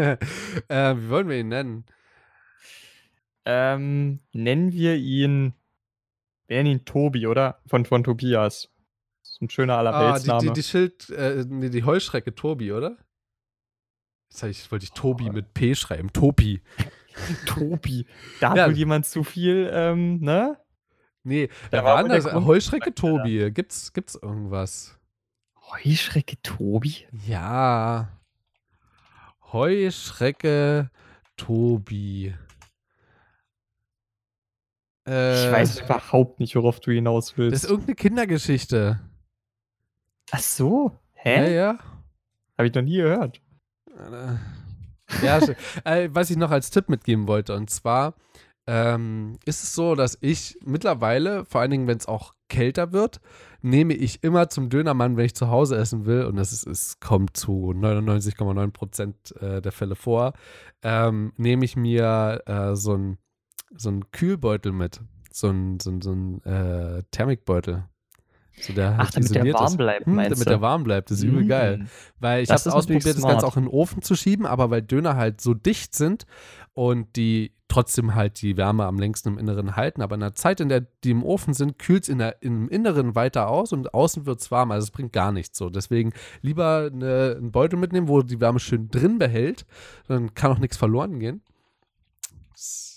[0.68, 1.84] äh, wie wollen wir ihn nennen?
[3.44, 5.54] Ähm, nennen wir ihn,
[6.66, 7.60] ihn Tobi, oder?
[7.66, 8.68] Von, von Tobias.
[9.22, 10.40] Das ist ein schöner Ah, die, Allerweltsname.
[10.42, 12.96] die, die Schild, äh, nee, die Heuschrecke Tobi, oder?
[14.30, 16.12] Jetzt, ich, wollte ich Tobi mit P schreiben.
[16.12, 16.62] Tobi.
[17.46, 18.06] Tobi.
[18.40, 18.66] Da hat Ja.
[18.66, 20.56] wohl jemand zu viel, ähm, ne?
[21.24, 22.02] Nee, Da wer war war?
[22.32, 23.50] Grund- Heuschrecke Tobi.
[23.52, 24.98] Gibt's, gibt's irgendwas?
[25.70, 27.06] Heuschrecke Tobi?
[27.26, 28.18] Ja.
[29.52, 30.90] Heuschrecke
[31.36, 32.34] Tobi.
[35.06, 37.64] Äh, Ich weiß überhaupt nicht, worauf du hinaus Das willst.
[37.64, 39.00] ist irgendeine Kindergeschichte.
[40.30, 40.92] Ach so?
[41.16, 41.54] Ja, Hä?
[41.56, 41.78] ja.
[42.58, 43.40] Habe ich noch nie gehört.
[45.22, 45.38] Ja,
[45.84, 48.14] äh, was ich noch als Tipp mitgeben wollte, und zwar
[48.66, 53.20] ähm, ist es so, dass ich mittlerweile, vor allen Dingen, wenn es auch kälter wird,
[53.60, 57.00] nehme ich immer zum Dönermann, wenn ich zu Hause essen will, und das ist, es
[57.00, 60.32] kommt zu 99,9 Prozent äh, der Fälle vor,
[60.82, 63.18] ähm, nehme ich mir äh, so einen
[63.76, 65.00] so ein Kühlbeutel mit.
[65.30, 67.84] So ein, so ein, so ein äh, Thermikbeutel.
[68.60, 70.50] So der Ach, damit der warm bleibt, Hm, meinst damit du?
[70.50, 71.10] der warm bleibt.
[71.10, 71.78] Das ist übel geil.
[71.78, 71.86] Mm.
[72.20, 75.16] Weil ich habe ausprobiert, das Ganze auch in den Ofen zu schieben, aber weil Döner
[75.16, 76.26] halt so dicht sind
[76.74, 80.60] und die trotzdem halt die Wärme am längsten im Inneren halten, aber in der Zeit,
[80.60, 83.94] in der die im Ofen sind, kühlt es in der, im Inneren weiter aus und
[83.94, 84.70] außen wird es warm.
[84.70, 85.70] Also es bringt gar nichts so.
[85.70, 89.64] Deswegen lieber eine, einen Beutel mitnehmen, wo die Wärme schön drin behält.
[90.06, 91.40] Dann kann auch nichts verloren gehen.
[92.52, 92.91] Das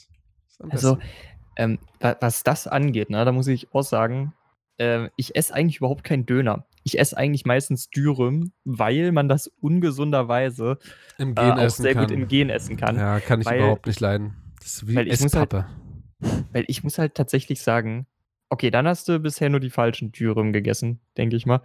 [0.70, 0.98] Also,
[1.58, 4.34] ähm, wa- was das angeht, ne, da muss ich auch sagen,
[4.78, 6.66] ähm, ich esse eigentlich überhaupt keinen Döner.
[6.84, 10.78] Ich esse eigentlich meistens Dürüm, weil man das ungesunderweise
[11.18, 12.04] im äh, auch essen sehr kann.
[12.04, 12.98] gut im Gehen essen kann.
[12.98, 14.36] Ja, kann ich weil- überhaupt nicht leiden.
[14.60, 15.68] Das ist wie weil ich muss halt- Esspappe.
[16.52, 18.08] Weil ich muss halt tatsächlich sagen,
[18.50, 21.62] okay, dann hast du bisher nur die falschen Dürüm gegessen, denke ich mal.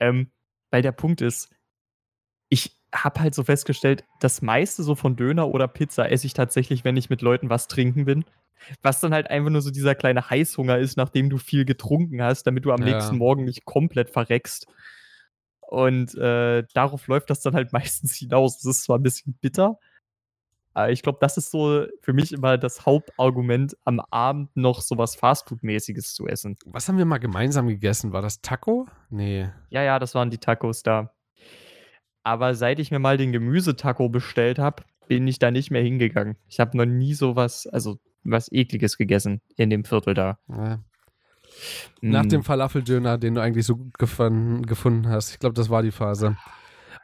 [0.00, 0.30] Ähm,
[0.70, 1.53] weil der Punkt ist, ich
[2.94, 6.96] habe halt so festgestellt, das meiste so von Döner oder Pizza esse ich tatsächlich, wenn
[6.96, 8.24] ich mit Leuten was trinken bin.
[8.82, 12.44] Was dann halt einfach nur so dieser kleine Heißhunger ist, nachdem du viel getrunken hast,
[12.44, 12.86] damit du am Ja.
[12.94, 14.66] nächsten Morgen nicht komplett verreckst.
[15.60, 18.58] Und äh, darauf läuft das dann halt meistens hinaus.
[18.58, 19.78] Das ist zwar ein bisschen bitter,
[20.74, 25.16] aber ich glaube, das ist so für mich immer das Hauptargument, am Abend noch sowas
[25.16, 26.58] Fastfood-mäßiges zu essen.
[26.66, 28.12] Was haben wir mal gemeinsam gegessen?
[28.12, 28.86] War das Taco?
[29.08, 29.48] Nee.
[29.70, 31.13] Ja, ja, das waren die Tacos da.
[32.24, 36.36] Aber seit ich mir mal den Gemüsetaco bestellt habe, bin ich da nicht mehr hingegangen.
[36.48, 40.38] Ich habe noch nie sowas, also was ekliges gegessen in dem Viertel da.
[40.48, 40.78] Ja.
[42.00, 42.28] Nach Mm.
[42.30, 45.32] dem Falafeldöner, den du eigentlich so gut gefunden, gefunden hast.
[45.32, 46.36] Ich glaube, das war die Phase.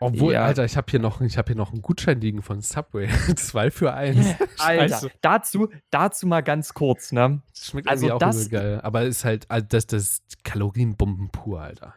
[0.01, 0.45] Obwohl, Ja.
[0.47, 3.07] Alter, ich habe hier, noch- ich hab hier noch einen Gutschein liegen von Subway.
[3.37, 4.17] Zwei für eins.
[4.59, 5.11] Alter, Scheiße.
[5.21, 7.43] dazu, dazu mal ganz kurz, ne?
[7.55, 8.81] Das schmeckt Also irgendwie auch das- geil.
[8.83, 11.95] Aber ist halt, also das, das ist Kalorienbomben pur, Alter.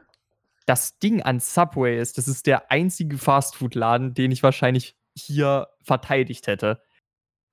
[0.65, 6.47] Das Ding an Subway ist, das ist der einzige Fastfood-Laden, den ich wahrscheinlich hier verteidigt
[6.47, 6.81] hätte.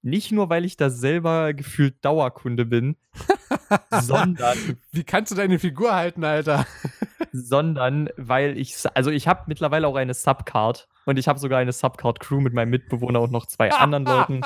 [0.02, 2.96] Nicht nur, weil ich da selber gefühlt Dauerkunde bin,
[3.90, 4.56] sondern,
[4.92, 6.66] Wie kannst du deine Figur halten, Alter?
[7.32, 11.72] sondern weil ich, also ich habe mittlerweile auch eine Subcard und ich habe sogar eine
[11.72, 14.40] Subcard-Crew mit meinem Mitbewohner und noch zwei anderen Leuten.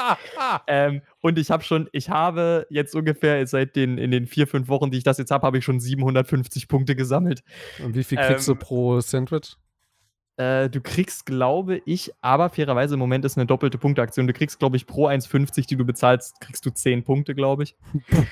[0.67, 4.69] Ähm, und ich habe schon, ich habe jetzt ungefähr seit den, in den vier, fünf
[4.69, 7.43] Wochen, die ich das jetzt habe, habe ich schon 750 Punkte gesammelt.
[7.83, 9.57] Und wie viel kriegst Ähm, du pro Sandwich?
[10.37, 14.27] Äh, du kriegst, glaube ich, aber fairerweise im Moment ist eine doppelte Punkteaktion.
[14.27, 17.77] Du kriegst, glaube ich, pro 1,50, die du bezahlst, kriegst du 10 Punkte, glaube ich.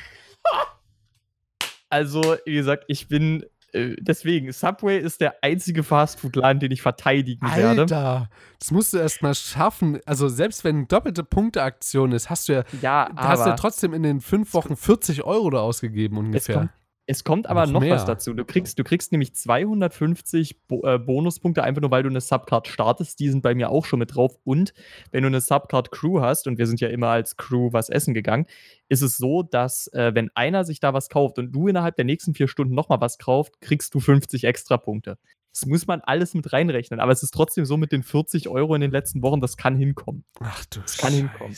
[1.89, 3.45] also, wie gesagt, ich bin.
[3.73, 7.83] Äh, deswegen, Subway ist der einzige Fastfood-Laden, den ich verteidigen werde.
[7.83, 9.99] Alter, das musst du erst mal schaffen.
[10.07, 14.03] Also selbst wenn doppelte Punkteaktion ist, hast du ja, Ja, hast ja aber trotzdem in
[14.03, 16.71] den fünf Wochen 40 Euro da ausgegeben ungefähr.
[17.13, 18.33] Es kommt aber Noch noch, was dazu.
[18.33, 22.67] Du kriegst, du kriegst nämlich 250 Bo äh, Bonuspunkte, einfach nur weil du eine Subcard
[22.69, 23.21] startest.
[23.21, 24.39] Die sind bei mir auch schon mit drauf.
[24.45, 24.73] Und
[25.11, 28.47] wenn du eine Subcard-Crew hast, und wir sind ja immer als Crew was essen gegangen,
[28.89, 32.07] ist es so, dass äh, wenn einer sich da was kauft und du innerhalb der
[32.07, 35.19] nächsten vier Stunden nochmal was kauft, kriegst du 50 extra Punkte.
[35.53, 36.99] Das muss man alles mit reinrechnen.
[36.99, 39.77] Aber es ist trotzdem so mit den 40 Euro in den letzten Wochen, das kann
[39.77, 40.25] hinkommen.
[40.41, 41.57] Ach du kann hinkommen.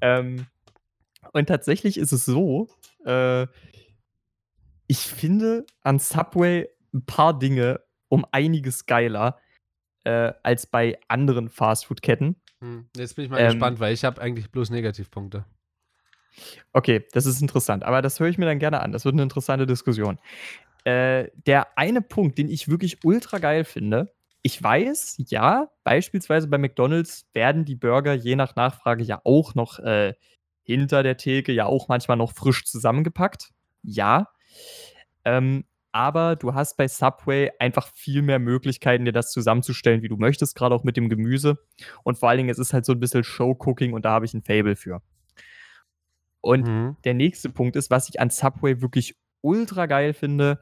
[0.00, 0.46] Ähm,
[1.32, 2.68] und tatsächlich ist es so,
[3.04, 3.48] äh,
[4.88, 9.38] ich finde an Subway ein paar Dinge um einiges geiler
[10.04, 12.36] äh, als bei anderen Fastfood-Ketten.
[12.60, 15.44] Hm, Jetzt bin ich mal Ähm, gespannt, weil ich habe eigentlich bloß Negativpunkte.
[16.72, 18.92] Okay, das ist interessant, aber das höre ich mir dann gerne an.
[18.92, 20.18] Das wird eine interessante Diskussion.
[20.84, 26.58] Äh, der eine Punkt, den ich wirklich ultra geil finde, ich weiß, ja, beispielsweise bei
[26.58, 30.14] McDonalds werden die Burger je nach Nachfrage ja auch noch äh,
[30.62, 33.50] hinter der Theke, ja auch manchmal noch frisch zusammengepackt.
[33.82, 34.28] Ja.
[35.24, 40.16] Ähm, aber du hast bei Subway einfach viel mehr Möglichkeiten, dir das zusammenzustellen, wie du
[40.16, 41.58] möchtest, gerade auch mit dem Gemüse.
[42.04, 44.34] Und vor allen Dingen, es ist halt so ein bisschen Show-Cooking und da habe ich
[44.34, 45.02] ein Fable für.
[46.40, 46.96] Und Mhm.
[47.04, 50.60] der nächste Punkt ist, was ich an Subway wirklich ultra geil finde.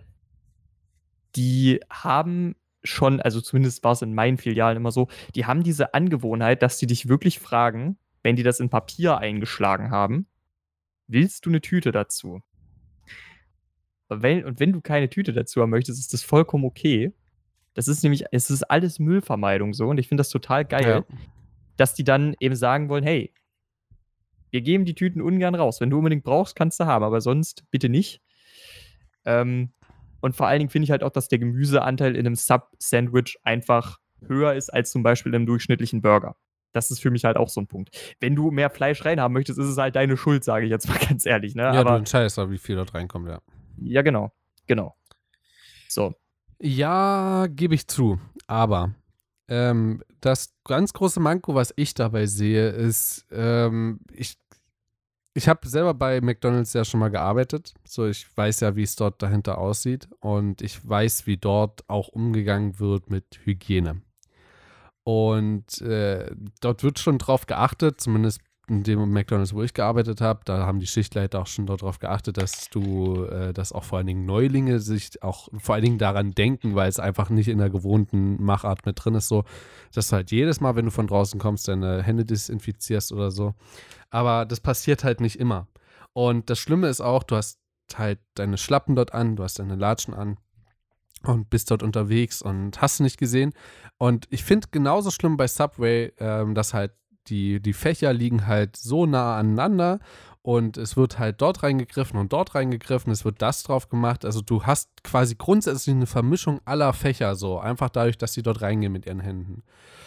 [1.34, 5.92] Die haben schon, also zumindest war es in meinen Filialen immer so, die haben diese
[5.92, 10.26] Angewohnheit, dass die dich wirklich fragen, wenn die das in Papier eingeschlagen haben,
[11.08, 12.42] willst du eine Tüte dazu?
[14.08, 17.12] Und wenn, und wenn du keine Tüte dazu haben möchtest, ist das vollkommen okay.
[17.74, 21.16] Das ist nämlich, es ist alles Müllvermeidung so und ich finde das total geil, Ja.
[21.76, 23.32] dass die dann eben sagen wollen, hey,
[24.50, 25.80] wir geben die Tüten ungern raus.
[25.80, 28.22] Wenn du unbedingt brauchst, kannst du haben, aber sonst bitte nicht.
[29.24, 29.72] Ähm,
[30.20, 33.98] und vor allen Dingen finde ich halt auch, dass der Gemüseanteil in einem Sub-Sandwich einfach
[34.26, 36.36] höher ist als zum Beispiel in einem durchschnittlichen Burger.
[36.72, 38.14] das ist für mich halt auch so ein Punkt.
[38.20, 40.98] Wenn du mehr Fleisch reinhaben möchtest, ist es halt deine Schuld, sage ich jetzt mal
[41.08, 41.54] ganz ehrlich.
[41.54, 41.62] Ne?
[41.62, 43.40] Ja, Aber, du entscheidest aber, wie viel dort reinkommt, ja.
[43.80, 44.32] Ja, genau.
[44.66, 44.96] Genau.
[45.88, 46.14] So.
[46.60, 48.18] Ja, gebe ich zu.
[48.46, 48.94] Aber
[49.48, 54.38] ähm, das ganz große Manko, was ich dabei sehe, ist, ähm, ich,
[55.34, 57.74] ich habe selber bei McDonald's ja schon mal gearbeitet.
[57.84, 60.08] So, ich weiß ja, wie es dort dahinter aussieht.
[60.20, 64.02] Und ich weiß, wie dort auch umgegangen wird mit Hygiene.
[65.04, 70.40] Und äh, dort wird schon drauf geachtet, zumindest in dem McDonalds, wo ich gearbeitet habe,
[70.44, 74.08] da haben die Schichtleiter auch schon darauf geachtet, dass du, äh, dass auch vor allen
[74.08, 77.70] Dingen Neulinge sich auch vor allen Dingen daran denken, weil es einfach nicht in der
[77.70, 79.44] gewohnten Machart mit drin ist, so,
[79.94, 83.54] dass du halt jedes Mal, wenn du von draußen kommst, deine Hände desinfizierst oder so.
[84.10, 85.68] Aber das passiert halt nicht immer.
[86.12, 87.60] Und das Schlimme ist auch, du hast
[87.94, 90.38] halt deine Schlappen dort an, du hast deine Latschen an
[91.22, 93.52] und bist dort unterwegs und hast nicht gesehen.
[93.98, 96.92] Und ich finde genauso schlimm bei Subway, ähm, dass halt
[97.28, 99.98] die, die Fächer liegen halt so nah aneinander
[100.42, 104.24] und es wird halt dort reingegriffen und dort reingegriffen, es wird das drauf gemacht.
[104.24, 108.62] Also du hast quasi grundsätzlich eine Vermischung aller Fächer so, einfach dadurch, dass sie dort
[108.62, 109.64] reingehen mit ihren Händen.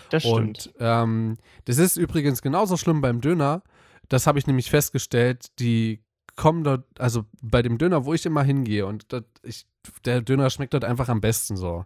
[0.10, 0.68] Das stimmt.
[0.68, 3.64] Und ähm, das ist übrigens genauso schlimm beim Döner.
[4.08, 6.04] Das habe ich nämlich festgestellt, die
[6.38, 9.68] kommen dort, also bei dem Döner, wo ich immer hingehe und das, ich,
[10.06, 11.84] der Döner schmeckt dort einfach am besten so.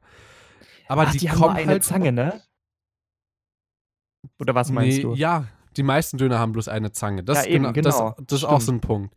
[0.87, 2.39] Aber Ach, die, die haben kommen nur eine halt Zange, ne?
[4.39, 5.13] Oder was meinst nee, du?
[5.13, 7.23] Ja, die meisten Döner haben bloß eine Zange.
[7.23, 8.15] Das, Ja, eben, das, genau.
[8.19, 9.15] das ist auch so ein Punkt.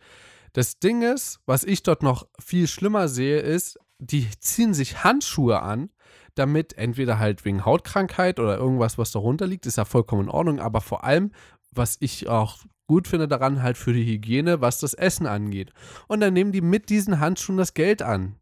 [0.53, 5.61] Das Ding ist, was ich dort noch viel schlimmer sehe, ist, die ziehen sich Handschuhe
[5.61, 5.91] an,
[6.35, 10.61] damit entweder halt wegen Hautkrankheit oder irgendwas, was darunter liegt, ist ja vollkommen in Ordnung,
[10.61, 11.33] aber vor allem,
[11.73, 15.73] was ich auch gut finde daran, halt für die Hygiene, was das Essen angeht.
[16.09, 18.37] Und dann nehmen die mit diesen Handschuhen das Geld an.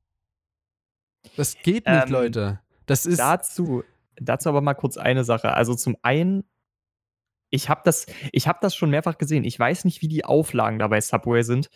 [1.36, 2.60] Das geht nicht, Ähm, Leute.
[2.86, 3.18] Das ist.
[3.18, 3.82] dazu,
[4.16, 5.54] dazu aber mal kurz eine Sache.
[5.54, 6.44] Also zum einen,
[7.54, 9.44] ich habe das, ich hab das schon mehrfach gesehen.
[9.44, 11.70] Ich weiß nicht, wie die Auflagen da bei Subway sind.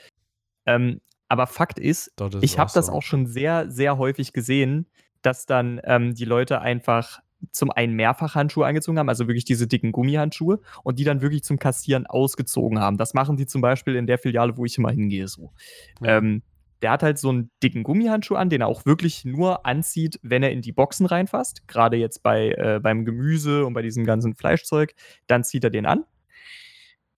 [0.66, 4.86] Ähm, aber Fakt ist, ist ich habe das auch schon sehr, sehr häufig gesehen,
[5.22, 7.20] dass dann ähm, die Leute einfach
[7.52, 11.60] zum einen Mehrfachhandschuhe angezogen haben, also wirklich diese dicken Gummihandschuhe, und die dann wirklich zum
[11.60, 12.96] Kassieren ausgezogen haben.
[12.96, 15.28] Das machen die zum Beispiel in der Filiale, wo ich immer hingehe.
[15.28, 15.52] So.
[16.00, 16.18] Ja.
[16.18, 16.42] Ähm,
[16.82, 20.42] der hat halt so einen dicken Gummihandschuh an, den er auch wirklich nur anzieht, wenn
[20.42, 21.66] er in die Boxen reinfasst.
[21.68, 24.94] Gerade jetzt bei, äh, beim Gemüse und bei diesem ganzen Fleischzeug.
[25.26, 26.04] Dann zieht er den an.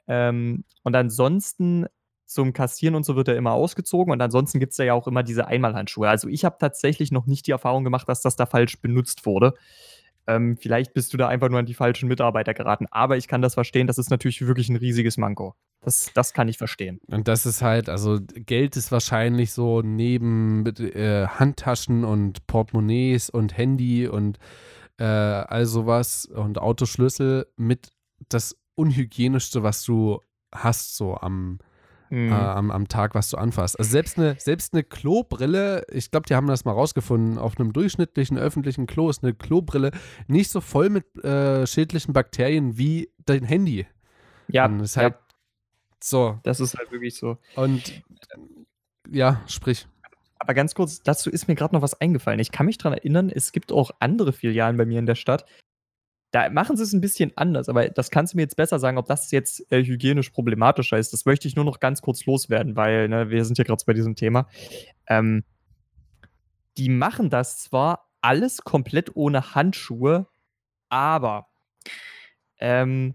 [0.09, 1.87] Ähm, und ansonsten
[2.27, 4.13] zum Kassieren und so wird er immer ausgezogen.
[4.13, 6.09] Und ansonsten gibt es ja auch immer diese Einmalhandschuhe.
[6.09, 9.55] Also ich habe tatsächlich noch nicht die Erfahrung gemacht, dass das da falsch benutzt wurde.
[10.31, 12.87] Ähm, vielleicht bist du da einfach nur an die falschen Mitarbeiter geraten.
[12.91, 13.87] Aber ich kann das verstehen.
[13.87, 15.55] Das ist natürlich wirklich ein riesiges Manko.
[15.83, 17.01] Das, das kann ich verstehen.
[17.07, 23.57] Und das ist halt, also Geld ist wahrscheinlich so neben äh, Handtaschen und Portemonnaies und
[23.57, 24.39] Handy und
[24.99, 27.89] äh, all sowas und Autoschlüssel mit
[28.29, 30.21] das unhygienischste, was du
[30.55, 31.59] hast, so am,
[32.11, 32.33] Mhm.
[32.33, 33.79] äh, am, am Tag, was du anfasst.
[33.79, 37.73] Also selbst eine, selbst eine Klobrille, ich glaube, die haben das mal rausgefunden, auf einem
[37.73, 39.93] durchschnittlichen öffentlichen Klo ist eine Klobrille
[40.27, 43.87] nicht so voll mit äh, schädlichen Bakterien wie dein Handy.
[44.49, 45.15] ja, Und ist ja, halt
[46.03, 46.39] so.
[46.43, 47.39] das ist halt wirklich so.
[47.55, 48.03] Und
[49.09, 49.87] ja, sprich.
[50.39, 52.41] Aber ganz kurz, dazu ist mir gerade noch was eingefallen.
[52.41, 55.45] Ich kann mich daran erinnern, es gibt auch andere Filialen bei mir in der Stadt.
[56.31, 58.99] Da machen sie es ein bisschen anders, aber das kannst du mir jetzt besser sagen,
[58.99, 61.13] ob das jetzt äh, hygienisch problematischer ist.
[61.13, 63.95] Das möchte ich nur noch ganz kurz loswerden, weil ne, wir sind ja gerade bei
[63.95, 64.49] diesem Thema.
[65.09, 65.45] Ähm,
[66.79, 70.29] die machen das zwar alles komplett ohne Handschuhe,
[70.89, 71.49] aber
[72.59, 73.15] ähm,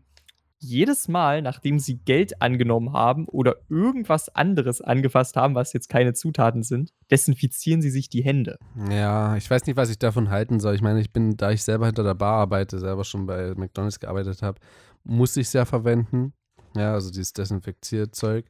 [0.65, 6.13] jedes Mal, nachdem sie Geld angenommen haben oder irgendwas anderes angefasst haben, was jetzt keine
[6.13, 8.57] Zutaten sind, desinfizieren sie sich die Hände.
[8.89, 10.75] Ja, ich weiß nicht, was ich davon halten soll.
[10.75, 13.99] Ich meine, ich bin, da ich selber hinter der Bar arbeite, selber schon bei McDonalds
[13.99, 14.59] gearbeitet habe,
[15.03, 16.33] muss ich es ja verwenden.
[16.75, 18.45] Ja, also dieses Desinfizierzeug.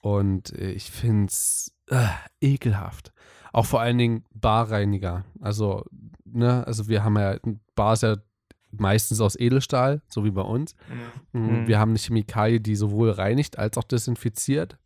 [0.00, 2.06] Und äh, ich finde es äh,
[2.40, 3.12] ekelhaft.
[3.52, 5.24] Auch vor allen Dingen Barreiniger.
[5.40, 5.84] Also,
[6.24, 7.38] ne, also wir haben ja,
[7.74, 8.16] Bar ist ja
[8.80, 10.74] meistens aus Edelstahl, so wie bei uns.
[11.32, 11.40] Mhm.
[11.60, 11.66] Mhm.
[11.68, 14.78] Wir haben eine Chemikalie, die sowohl reinigt als auch desinfiziert.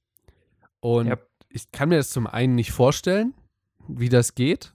[0.81, 1.19] Und Ja.
[1.49, 3.35] ich kann mir das zum einen nicht vorstellen,
[3.89, 4.75] wie das geht.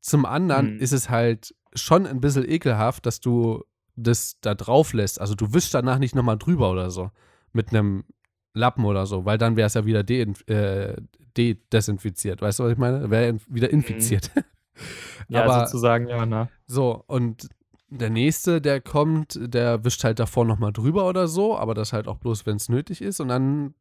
[0.00, 0.80] Zum anderen Mhm.
[0.80, 3.64] ist es halt schon ein bisschen ekelhaft, dass du
[3.96, 5.20] das da drauf lässt.
[5.20, 7.10] Also du wischst danach nicht nochmal drüber oder so.
[7.52, 8.04] Mit einem
[8.54, 10.96] Lappen oder so, weil dann wäre es ja wieder de äh,
[11.36, 12.40] de desinfiziert.
[12.42, 13.10] Weißt du, was ich meine?
[13.10, 14.30] Wäre wieder infiziert.
[15.28, 16.48] Ja, Aber sozusagen, ja, na.
[16.68, 17.48] so, und
[17.90, 22.08] der nächste, der kommt, der wischt halt davor nochmal drüber oder so, aber das halt
[22.08, 23.20] auch bloß, wenn es nötig ist.
[23.20, 23.74] Und dann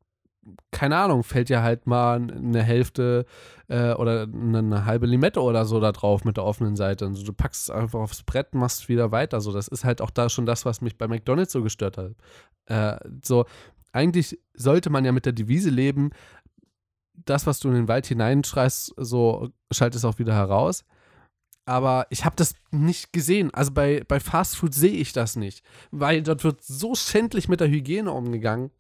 [0.72, 3.26] keine Ahnung, fällt ja halt mal eine Hälfte
[3.68, 7.06] äh, oder eine, eine, halbe Limette oder so da drauf mit der offenen Seite.
[7.06, 9.42] Und so, du packst es einfach aufs Brett, machst wieder weiter.
[9.42, 12.14] So, das ist halt auch da schon das, was mich bei McDonalds so gestört hat.
[12.66, 13.46] Äh, so,
[13.92, 16.12] eigentlich sollte man ja mit der Devise leben,
[17.14, 20.86] das, was du in den Wald hineinschreist, so schaltest auch wieder heraus.
[21.68, 23.54] Aber ich habe das nicht gesehen.
[23.54, 25.66] Also bei, bei Fast Food sehe ich das nicht.
[25.92, 28.72] Weil dort wird so schändlich mit der Hygiene umgegangen.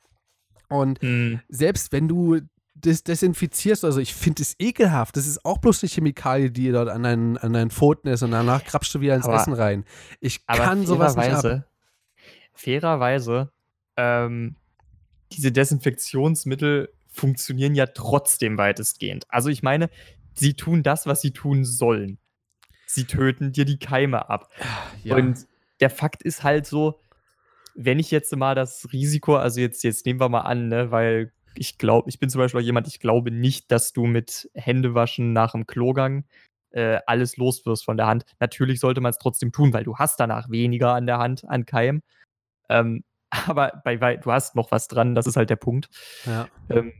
[0.69, 1.41] Und mhm.
[1.49, 2.39] selbst wenn du
[2.75, 5.17] das desinfizierst, also ich finde es ekelhaft.
[5.17, 8.31] Das ist auch bloß eine Chemikalie, die dort an deinen, an deinen Pfoten ist und
[8.31, 9.83] danach krabst du wieder ins aber, Essen rein.
[10.21, 11.67] Ich kann sowas nicht ab.
[12.53, 13.51] Fairerweise,
[13.97, 14.55] ähm,
[15.31, 19.25] diese Desinfektionsmittel funktionieren ja trotzdem weitestgehend.
[19.27, 19.89] Also ich meine,
[20.35, 22.19] sie tun das, was sie tun sollen.
[22.87, 24.49] Sie töten dir die Keime ab.
[25.03, 25.15] Ja.
[25.15, 25.45] Und
[25.79, 26.99] der Fakt ist halt so,
[27.75, 31.31] wenn ich jetzt mal das Risiko, also jetzt, jetzt nehmen wir mal an, ne, weil
[31.55, 35.33] ich glaube, ich bin zum Beispiel auch jemand, ich glaube nicht, dass du mit Händewaschen
[35.33, 36.25] nach dem Klogang
[36.71, 38.25] äh, alles loswirst von der Hand.
[38.39, 41.65] Natürlich sollte man es trotzdem tun, weil du hast danach weniger an der Hand an
[41.65, 42.01] Keim.
[42.69, 45.89] Ähm, aber bei, bei, du hast noch was dran, das ist halt der Punkt.
[46.25, 46.47] Ja.
[46.69, 46.93] Ähm,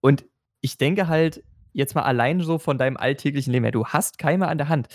[0.00, 0.24] und
[0.60, 4.48] ich denke halt, jetzt mal allein so von deinem alltäglichen Leben her, du hast Keime
[4.48, 4.88] an der Hand.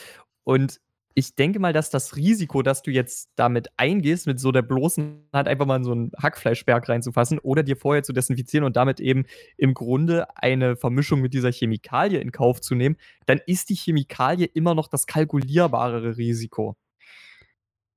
[0.44, 0.80] Und
[1.16, 5.28] ich denke mal, dass das Risiko, dass du jetzt damit eingehst, mit so der bloßen
[5.32, 9.00] Hand einfach mal in so einen Hackfleischberg reinzufassen oder dir vorher zu desinfizieren und damit
[9.00, 9.26] eben
[9.58, 14.48] im Grunde eine Vermischung mit dieser Chemikalie in Kauf zu nehmen, dann ist die Chemikalie
[14.48, 16.76] immer noch das kalkulierbarere Risiko.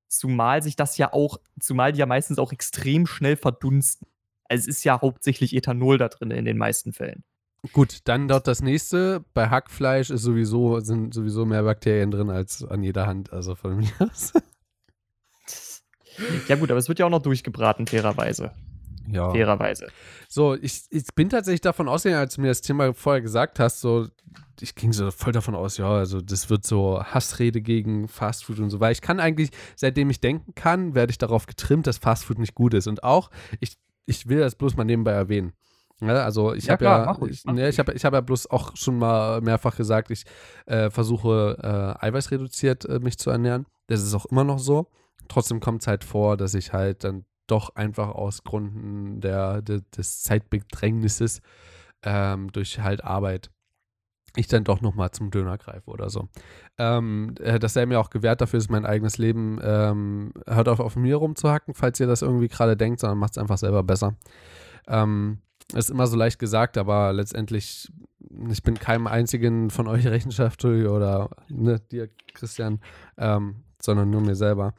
[0.09, 4.07] Zumal sich das ja auch, zumal die ja meistens auch extrem schnell verdunsten.
[4.45, 7.25] Also es ist ja hauptsächlich Ethanol da drin in den meisten Fällen.
[7.73, 9.25] Gut, dann dort das nächste.
[9.35, 13.33] Bei Hackfleisch ist sowieso, sind sowieso mehr Bakterien drin als an jeder Hand.
[13.33, 14.33] Also von mir aus.
[16.49, 18.53] Ja, gut, aber es wird ja auch noch durchgebraten, fairerweise.
[19.09, 19.31] Ja.
[19.31, 19.89] Fairerweise.
[20.29, 23.81] So, ich, ich bin tatsächlich davon ausgegangen, als du mir das Thema vorher gesagt hast,
[23.81, 24.09] so,
[24.61, 28.71] ich ging so voll davon aus, ja, also das wird so Hassrede gegen Fastfood und
[28.71, 32.39] so, weil ich kann eigentlich, seitdem ich denken kann, werde ich darauf getrimmt, dass Fastfood
[32.39, 32.87] nicht gut ist.
[32.89, 35.53] Und auch, ich, ich will das bloß mal nebenbei erwähnen.
[36.01, 38.77] Ja, also ich ja, habe ja, ich, ne, ich habe ich hab ja bloß auch
[38.77, 40.25] schon mal mehrfach gesagt, ich
[40.67, 43.67] äh, versuche äh, eiweißreduziert äh, mich zu ernähren.
[43.87, 44.89] Das ist auch immer noch so.
[45.29, 49.81] Trotzdem kommt es halt vor, dass ich halt dann doch einfach aus Gründen der, der
[49.97, 51.41] des Zeitbedrängnisses
[52.03, 53.51] ähm, durch halt Arbeit
[54.37, 56.29] ich dann doch nochmal zum Döner greife oder so.
[56.79, 59.59] Ähm, äh, dass er mir auch gewährt dafür ist, mein eigenes Leben.
[59.63, 63.39] Ähm, hört auf, auf mir rumzuhacken, falls ihr das irgendwie gerade denkt, sondern macht es
[63.39, 64.15] einfach selber besser.
[64.87, 65.39] Ähm,
[65.75, 67.91] ist immer so leicht gesagt, aber letztendlich,
[68.51, 72.81] ich bin keinem einzigen von euch Rechenschaft oder ne, dir, Christian,
[73.19, 74.75] ähm, sondern nur mir selber.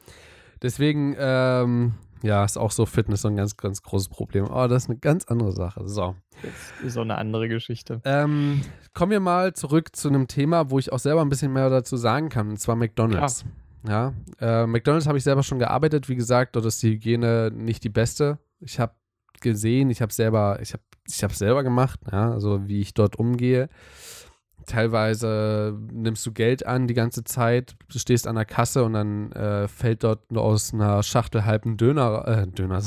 [0.62, 4.46] Deswegen, ähm, ja, ist auch so Fitness so ein ganz, ganz großes Problem.
[4.46, 5.86] Aber oh, das ist eine ganz andere Sache.
[5.88, 6.16] So.
[6.42, 8.00] Das ist auch eine andere Geschichte.
[8.04, 8.62] Ähm,
[8.94, 11.96] kommen wir mal zurück zu einem Thema, wo ich auch selber ein bisschen mehr dazu
[11.96, 13.44] sagen kann, und zwar McDonalds.
[13.86, 16.08] Ja, ja äh, McDonalds habe ich selber schon gearbeitet.
[16.08, 18.38] Wie gesagt, dort ist die Hygiene nicht die beste.
[18.60, 18.94] Ich habe
[19.40, 23.16] gesehen, ich habe selber, ich habe ich habe selber gemacht, ja, also wie ich dort
[23.16, 23.68] umgehe.
[24.66, 29.32] Teilweise nimmst du Geld an die ganze Zeit, du stehst an der Kasse und dann
[29.32, 32.82] äh, fällt dort nur aus einer Schachtel halb ein Döner, äh, Döner,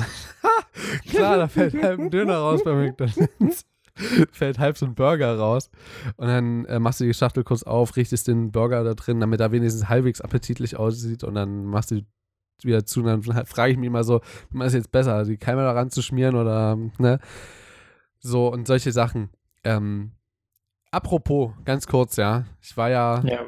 [1.09, 3.65] klar, da fällt halb ein Döner raus bei McDonalds.
[4.31, 5.69] fällt halb so ein Burger raus
[6.17, 9.39] und dann äh, machst du die Schachtel kurz auf, richtest den Burger da drin, damit
[9.39, 12.01] er wenigstens halbwegs appetitlich aussieht und dann machst du
[12.65, 13.01] wieder zu.
[13.03, 14.21] Und dann frage ich mich immer so,
[14.51, 17.19] was ist jetzt besser, die Keime da ranzuschmieren oder, ne?
[18.19, 19.29] So und solche Sachen.
[19.63, 20.11] Ähm,
[20.91, 22.45] apropos, ganz kurz, ja.
[22.61, 23.23] Ich war ja.
[23.25, 23.45] ja.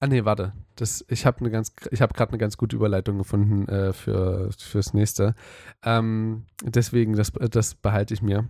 [0.00, 0.52] Ah, nee, warte.
[0.76, 4.50] Das, ich habe eine ganz, ich habe gerade eine ganz gute Überleitung gefunden äh, für
[4.58, 5.34] fürs nächste.
[5.84, 8.48] Ähm, deswegen, das, das behalte ich mir.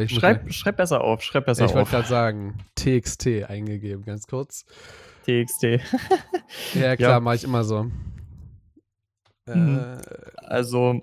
[0.00, 1.70] Ich schreib, mal, schreib besser auf, schreib besser ich auf.
[1.70, 4.64] Ich wollte gerade sagen, TXT eingegeben, ganz kurz.
[5.24, 5.62] TXT.
[6.74, 7.20] ja, klar, ja.
[7.20, 7.90] mache ich immer so.
[9.46, 9.78] Mhm.
[9.78, 9.98] Äh,
[10.36, 11.02] also,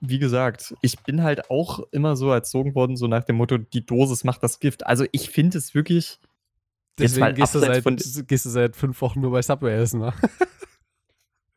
[0.00, 3.84] wie gesagt, ich bin halt auch immer so erzogen worden, so nach dem Motto, die
[3.84, 4.86] Dosis macht das Gift.
[4.86, 6.18] Also ich finde es wirklich.
[6.98, 10.14] Deswegen gehst du, seit, von, gehst du seit fünf Wochen nur bei Subway essen, ne?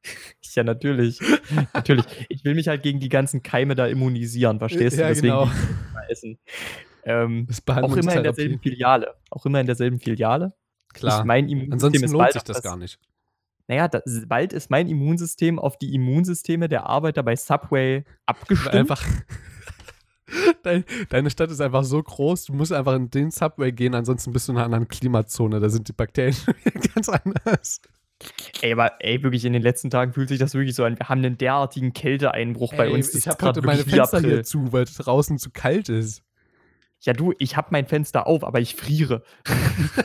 [0.53, 1.19] ja, natürlich.
[1.73, 2.05] natürlich.
[2.27, 5.01] Ich will mich halt gegen die ganzen Keime da immunisieren, verstehst du?
[5.01, 5.49] Ja, Deswegen genau.
[6.09, 6.37] essen.
[7.03, 9.15] Ähm, auch immer in derselben Filiale.
[9.29, 10.53] Auch immer in derselben Filiale.
[10.93, 11.19] Klar.
[11.19, 12.99] Ich mein Immunsystem Ansonsten lohnt sich das, das gar nicht
[13.69, 18.73] naja, das, bald ist mein Immunsystem auf die Immunsysteme der Arbeiter bei Subway abgestimmt.
[18.73, 19.05] Einfach.
[20.63, 24.31] Dein, deine Stadt ist einfach so groß, du musst einfach in den Subway gehen, ansonsten
[24.31, 25.59] bist du in einer anderen Klimazone.
[25.59, 26.35] Da sind die Bakterien
[26.93, 27.81] ganz anders.
[28.61, 30.99] Ey, aber ey, wirklich in den letzten Tagen fühlt sich das wirklich so an.
[30.99, 33.11] Wir haben einen derartigen Kälteeinbruch bei Ey, uns.
[33.11, 36.21] Das ich habe heute meine Fenster hier zu, weil es draußen zu kalt ist.
[37.01, 39.23] Ja, du, ich habe mein Fenster auf, aber ich friere.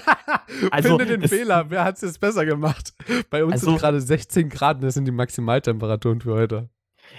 [0.70, 1.68] Also, Finde den Fehler.
[1.70, 2.94] Wer hat es jetzt besser gemacht?
[3.30, 6.68] Bei uns Also- sind gerade 16 Grad und das sind die Maximaltemperaturen für heute.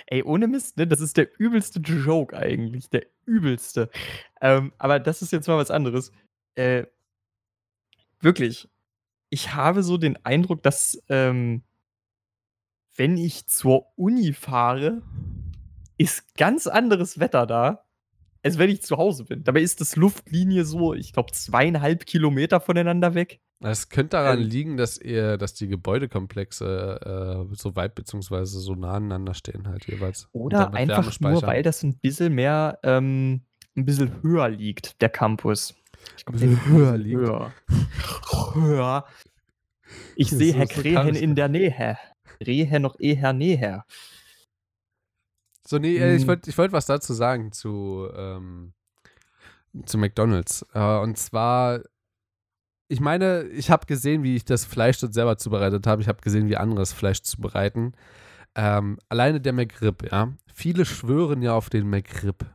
[0.07, 0.87] Ey, ohne Mist, ne?
[0.87, 2.89] Das ist der übelste Joke eigentlich.
[2.89, 3.89] Der übelste.
[4.41, 6.11] Ähm, aber das ist jetzt mal was anderes.
[6.55, 6.85] Äh,
[8.21, 8.69] wirklich.
[9.29, 11.63] Ich habe so den Eindruck, dass, ähm,
[12.95, 15.01] wenn ich zur Uni fahre,
[15.97, 17.84] ist ganz anderes Wetter da,
[18.45, 19.43] als wenn ich zu Hause bin.
[19.43, 23.39] Dabei ist das Luftlinie so, ich glaube, zweieinhalb Kilometer voneinander weg.
[23.61, 24.47] Es könnte daran Ähm.
[24.47, 29.87] liegen, dass ihr, dass die Gebäudekomplexe äh, so weit beziehungsweise so nah aneinander stehen halt
[29.87, 30.27] jeweils.
[30.31, 33.41] Oder einfach nur, weil das ein bisschen mehr, ähm,
[33.75, 35.73] ein bisschen höher liegt, der Campus.
[36.17, 37.17] Ich glaub, der Bisschen höher liegt.
[37.17, 37.53] Höher.
[38.53, 39.05] höher.
[40.15, 40.69] Ich sehe Herr
[41.15, 41.97] ich- in der Nähe.
[42.45, 43.85] Rehe noch eher näher.
[45.67, 46.27] So, nee, äh, ich Hm.
[46.27, 48.73] wollte ich wollt was dazu sagen zu, ähm,
[49.85, 50.65] zu McDonalds.
[50.73, 51.81] Äh, und zwar,
[52.87, 56.01] ich meine, ich habe gesehen, wie ich das Fleisch dort selber zubereitet habe.
[56.01, 57.93] Ich habe gesehen, wie anderes Fleisch zubereiten.
[58.55, 60.31] Ähm, alleine der McRib, ja.
[60.53, 62.45] Viele schwören ja auf den McRib.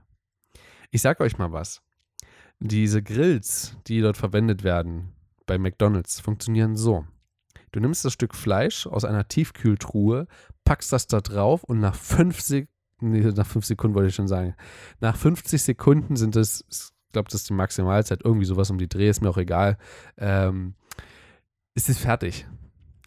[0.90, 1.82] Ich sag euch mal was.
[2.61, 5.12] Diese Grills, die dort verwendet werden
[5.46, 7.06] bei McDonalds, funktionieren so.
[7.72, 10.26] Du nimmst das Stück Fleisch aus einer Tiefkühltruhe,
[10.64, 14.28] packst das da drauf und nach fünf Sekunden, nee, nach fünf Sekunden wollte ich schon
[14.28, 14.55] sagen,
[15.01, 18.88] nach 50 Sekunden sind es, ich glaube, das ist die Maximalzeit, irgendwie sowas um die
[18.88, 19.78] Dreh, ist mir auch egal,
[20.18, 20.74] ähm,
[21.74, 22.46] ist es fertig.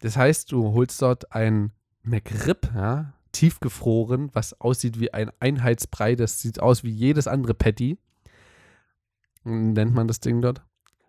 [0.00, 1.72] Das heißt, du holst dort ein
[2.02, 7.98] McRib, ja, tiefgefroren, was aussieht wie ein Einheitsbrei, das sieht aus wie jedes andere Patty.
[9.42, 10.62] Nennt man das Ding dort?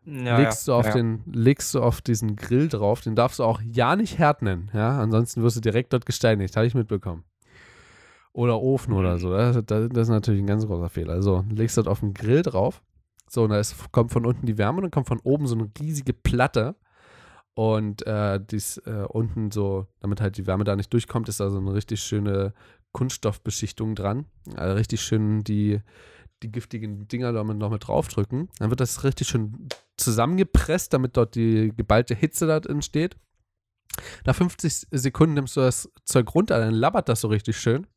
[0.05, 3.59] Ja, legst, du auf Den, legst du auf diesen Grill drauf, den darfst du auch
[3.61, 7.23] ja nicht Herd nennen, ja, ansonsten wirst du direkt dort gesteinigt, habe ich mitbekommen.
[8.36, 11.13] Oder Ofen oder so, das, das das ist natürlich ein ganz großer Fehler.
[11.13, 12.83] Also, legst du dort auf den Grill drauf,
[13.29, 15.55] so, und da ist, kommt von unten die Wärme und dann kommt von oben so
[15.55, 16.75] eine riesige Platte
[17.53, 21.49] und äh, dies äh, unten so, damit halt die Wärme da nicht durchkommt, ist da
[21.49, 22.53] so eine richtig schöne
[22.91, 24.25] Kunststoffbeschichtung dran,
[24.55, 25.79] also richtig schön die,
[26.43, 28.49] die giftigen Dinger damit noch mit draufdrücken.
[28.59, 33.15] Dann wird das richtig schön zusammengepresst, damit dort die geballte Hitze da entsteht.
[34.25, 37.88] Nach 50 Sekunden nimmst du das Zeug runter, dann labbert das so richtig schön.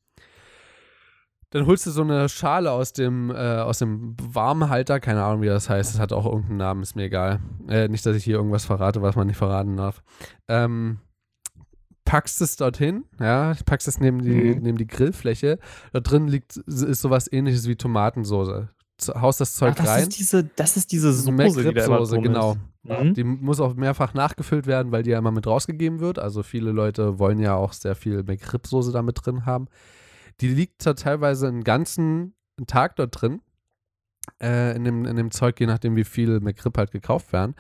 [1.51, 5.47] Dann holst du so eine Schale aus dem, äh, aus dem Warmhalter, keine Ahnung, wie
[5.47, 5.95] das heißt.
[5.95, 7.41] Es hat auch irgendeinen Namen, ist mir egal.
[7.69, 10.03] Äh, nicht, dass ich hier irgendwas verrate, was man nicht verraten darf.
[10.47, 10.99] Ähm,
[12.05, 14.63] packst es dorthin, ja, packst es neben die, Mhm.
[14.63, 15.59] neben die Grillfläche.
[15.93, 18.69] Da drin liegt, ist sowas ähnliches wie Tomatensoße.
[19.15, 20.03] Haust das Zeug Ach, das rein.
[20.03, 22.53] ist diese, das ist diese Das Soße, die drum genau.
[22.85, 23.03] Ist.
[23.05, 23.15] Mhm.
[23.15, 26.19] Die muss auch mehrfach nachgefüllt werden, weil die ja immer mit rausgegeben wird.
[26.19, 29.69] Also viele Leute wollen ja auch sehr viel McRib-Soße da mit drin haben.
[30.41, 32.35] Die liegt da teilweise einen ganzen
[32.67, 33.41] Tag dort drin.
[34.41, 37.55] Äh, in, dem, in dem Zeug, je nachdem, wie viel McRib halt gekauft werden.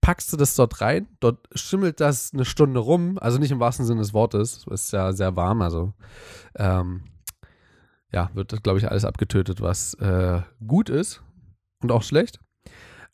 [0.00, 3.86] Packst du das dort rein, dort schimmelt das eine Stunde rum, also nicht im wahrsten
[3.86, 5.94] Sinne des Wortes, ist ja sehr warm, also
[6.56, 7.04] ähm,
[8.12, 11.22] ja, wird glaube ich, alles abgetötet, was äh, gut ist
[11.82, 12.38] und auch schlecht.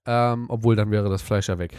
[0.07, 1.77] Ähm, obwohl, dann wäre das Fleisch ja weg.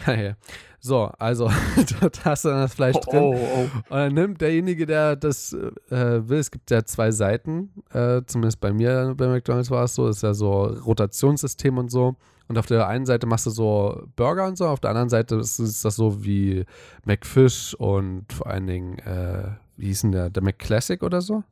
[0.78, 1.50] so, also,
[2.00, 3.20] dort hast du dann das Fleisch Oh, drin.
[3.22, 3.62] oh, oh.
[3.62, 8.60] Und dann nimmt derjenige, der das äh, will, es gibt ja zwei Seiten, äh, zumindest
[8.60, 12.14] bei mir bei McDonalds war es so, das ist ja so Rotationssystem und so.
[12.48, 15.36] Und auf der einen Seite machst du so Burger und so, auf der anderen Seite
[15.36, 16.64] ist, ist das so wie
[17.04, 19.44] McFish und vor allen Dingen, äh,
[19.76, 21.44] wie hieß denn der, der McClassic oder so?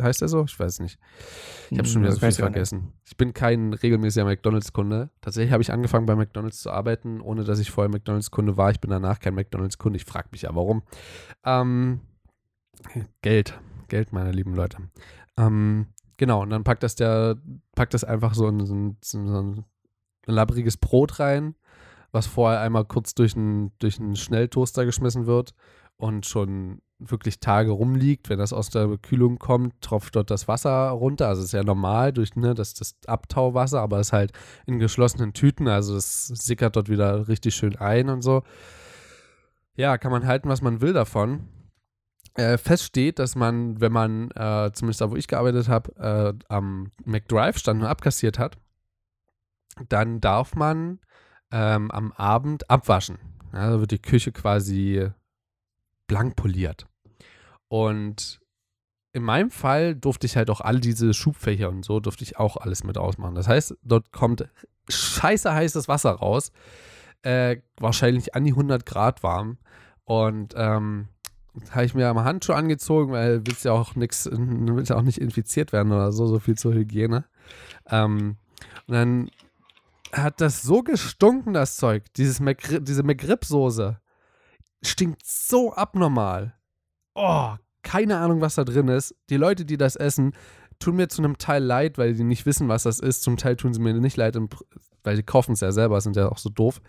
[0.00, 0.44] Heißt der so?
[0.44, 0.98] Ich weiß nicht.
[1.70, 2.36] Ich habe schon wieder Hm, so viel auch nicht.
[2.38, 2.92] vergessen.
[3.04, 5.10] Ich bin kein regelmäßiger McDonalds-Kunde.
[5.20, 8.70] Tatsächlich habe ich angefangen bei McDonalds zu arbeiten, ohne dass ich vorher McDonalds-Kunde war.
[8.70, 9.96] Ich bin danach kein McDonalds-Kunde.
[9.96, 10.82] Ich frage mich ja, warum.
[11.44, 12.00] Ähm,
[13.22, 13.58] Geld.
[13.88, 14.78] Geld, meine lieben Leute.
[15.36, 17.36] Ähm, genau, und dann packt das der,
[17.74, 19.64] packt das einfach so in so ein, so ein
[20.26, 21.54] labbriges Brot rein,
[22.12, 25.54] was vorher einmal kurz durch einen, durch einen Schnelltoaster geschmissen wird
[25.96, 28.28] und schon wirklich Tage rumliegt.
[28.28, 31.28] Wenn das aus der Kühlung kommt, tropft dort das Wasser runter.
[31.28, 34.32] Also ist ja normal durch ne, das, das Abtauwasser, aber ist halt
[34.66, 35.68] in geschlossenen Tüten.
[35.68, 38.42] Also es sickert dort wieder richtig schön ein und so.
[39.76, 41.48] Ja, kann man halten, was man will davon.
[42.34, 46.52] Äh, fest steht, dass man, wenn man, äh, zumindest da, wo ich gearbeitet habe, äh,
[46.52, 48.56] am McDrive stand und abkassiert hat,
[49.88, 51.00] dann darf man
[51.52, 53.18] ähm, am Abend abwaschen.
[53.52, 55.10] Ja, da wird die Küche quasi
[56.06, 56.86] blank poliert.
[57.68, 58.40] Und
[59.12, 62.56] in meinem Fall durfte ich halt auch all diese Schubfächer und so, durfte ich auch
[62.56, 63.34] alles mit ausmachen.
[63.34, 64.48] Das heißt, dort kommt
[64.88, 66.52] scheiße heißes Wasser raus,
[67.22, 69.58] äh, wahrscheinlich an die 100 Grad warm,
[70.04, 71.08] Und ähm,
[71.70, 75.20] habe ich mir mal Handschuhe angezogen, weil willst ja auch nichts, willst ja auch nicht
[75.20, 77.24] infiziert werden oder so, so viel zur Hygiene.
[77.88, 78.36] Ähm,
[78.86, 79.30] und dann
[80.12, 83.98] hat das so gestunken, das Zeug, dieses Macri diese McRib-Soße.
[84.84, 86.54] Stinkt so abnormal.
[87.14, 89.14] Oh, keine Ahnung, was da drin ist.
[89.30, 90.32] Die Leute, die das essen,
[90.78, 93.22] tun mir zu einem Teil leid, weil die nicht wissen, was das ist.
[93.22, 94.36] Zum Teil tun sie mir nicht leid,
[95.04, 96.80] weil die kaufen es ja selber, sind ja auch so doof.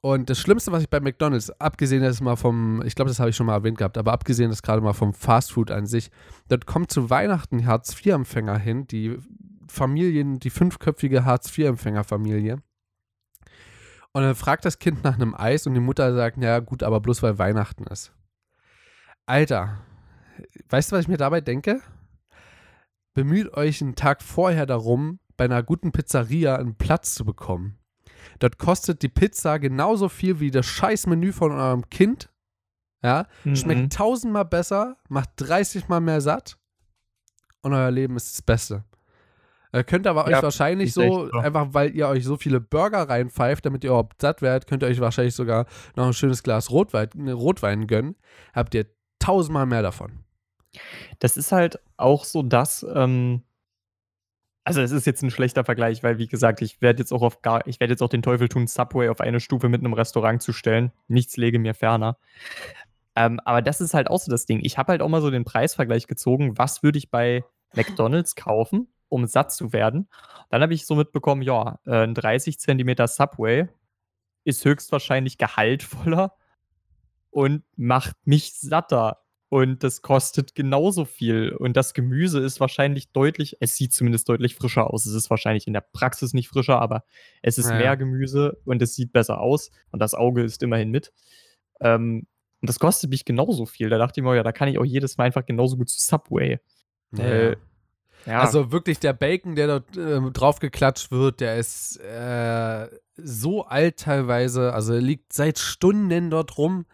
[0.00, 3.30] Und das Schlimmste, was ich bei McDonalds, abgesehen jetzt mal vom, ich glaube, das habe
[3.30, 6.10] ich schon mal erwähnt gehabt, aber abgesehen das gerade mal vom Fastfood an sich,
[6.48, 9.18] dort kommt zu Weihnachten Hartz-IV-Empfänger hin, die
[9.66, 12.58] Familien, die fünfköpfige Hartz-IV-Empfängerfamilie.
[14.12, 17.00] Und dann fragt das Kind nach einem Eis und die Mutter sagt, ja gut, aber
[17.00, 18.12] bloß weil Weihnachten ist.
[19.26, 19.78] Alter,
[20.70, 21.82] weißt du, was ich mir dabei denke?
[23.14, 27.78] Bemüht euch einen Tag vorher darum, bei einer guten Pizzeria einen Platz zu bekommen.
[28.38, 32.30] Dort kostet die Pizza genauso viel wie das Scheißmenü von eurem Kind.
[33.02, 33.54] Ja, mhm.
[33.54, 36.58] schmeckt tausendmal besser, macht 30 mal mehr satt
[37.62, 38.84] und euer Leben ist das Beste.
[39.72, 43.08] Ihr könnt aber ja, euch wahrscheinlich so, so, einfach weil ihr euch so viele Burger
[43.08, 45.66] reinpfeift, damit ihr überhaupt satt werdet, könnt ihr euch wahrscheinlich sogar
[45.96, 48.16] noch ein schönes Glas Rotwein, Rotwein gönnen.
[48.54, 48.86] Habt ihr
[49.18, 50.24] tausendmal mehr davon.
[51.18, 53.42] Das ist halt auch so das, ähm,
[54.64, 57.42] also es ist jetzt ein schlechter Vergleich, weil wie gesagt, ich werde jetzt auch auf
[57.42, 60.42] gar, ich werde jetzt auch den Teufel tun, Subway auf eine Stufe mit einem Restaurant
[60.42, 60.92] zu stellen.
[61.08, 62.18] Nichts lege mir ferner.
[63.16, 64.60] Ähm, aber das ist halt auch so das Ding.
[64.62, 67.44] Ich habe halt auch mal so den Preisvergleich gezogen, was würde ich bei
[67.74, 70.08] McDonalds kaufen, um satt zu werden.
[70.50, 73.68] Dann habe ich so mitbekommen, ja, äh, ein 30 Zentimeter Subway
[74.44, 76.34] ist höchstwahrscheinlich gehaltvoller
[77.30, 79.18] und macht mich satter
[79.50, 81.52] und das kostet genauso viel.
[81.52, 85.06] Und das Gemüse ist wahrscheinlich deutlich, es sieht zumindest deutlich frischer aus.
[85.06, 87.04] Es ist wahrscheinlich in der Praxis nicht frischer, aber
[87.40, 87.78] es ist ja.
[87.78, 89.70] mehr Gemüse und es sieht besser aus.
[89.90, 91.12] Und das Auge ist immerhin mit.
[91.80, 92.26] Ähm,
[92.60, 93.88] und das kostet mich genauso viel.
[93.88, 95.98] Da dachte ich mir, ja, da kann ich auch jedes Mal einfach genauso gut zu
[95.98, 96.58] Subway.
[97.12, 97.24] Ja.
[97.24, 97.56] Äh,
[98.26, 98.40] ja.
[98.40, 104.72] Also wirklich der Bacon, der dort äh, draufgeklatscht wird, der ist äh, so alt teilweise.
[104.72, 106.86] Also liegt seit Stunden dort rum.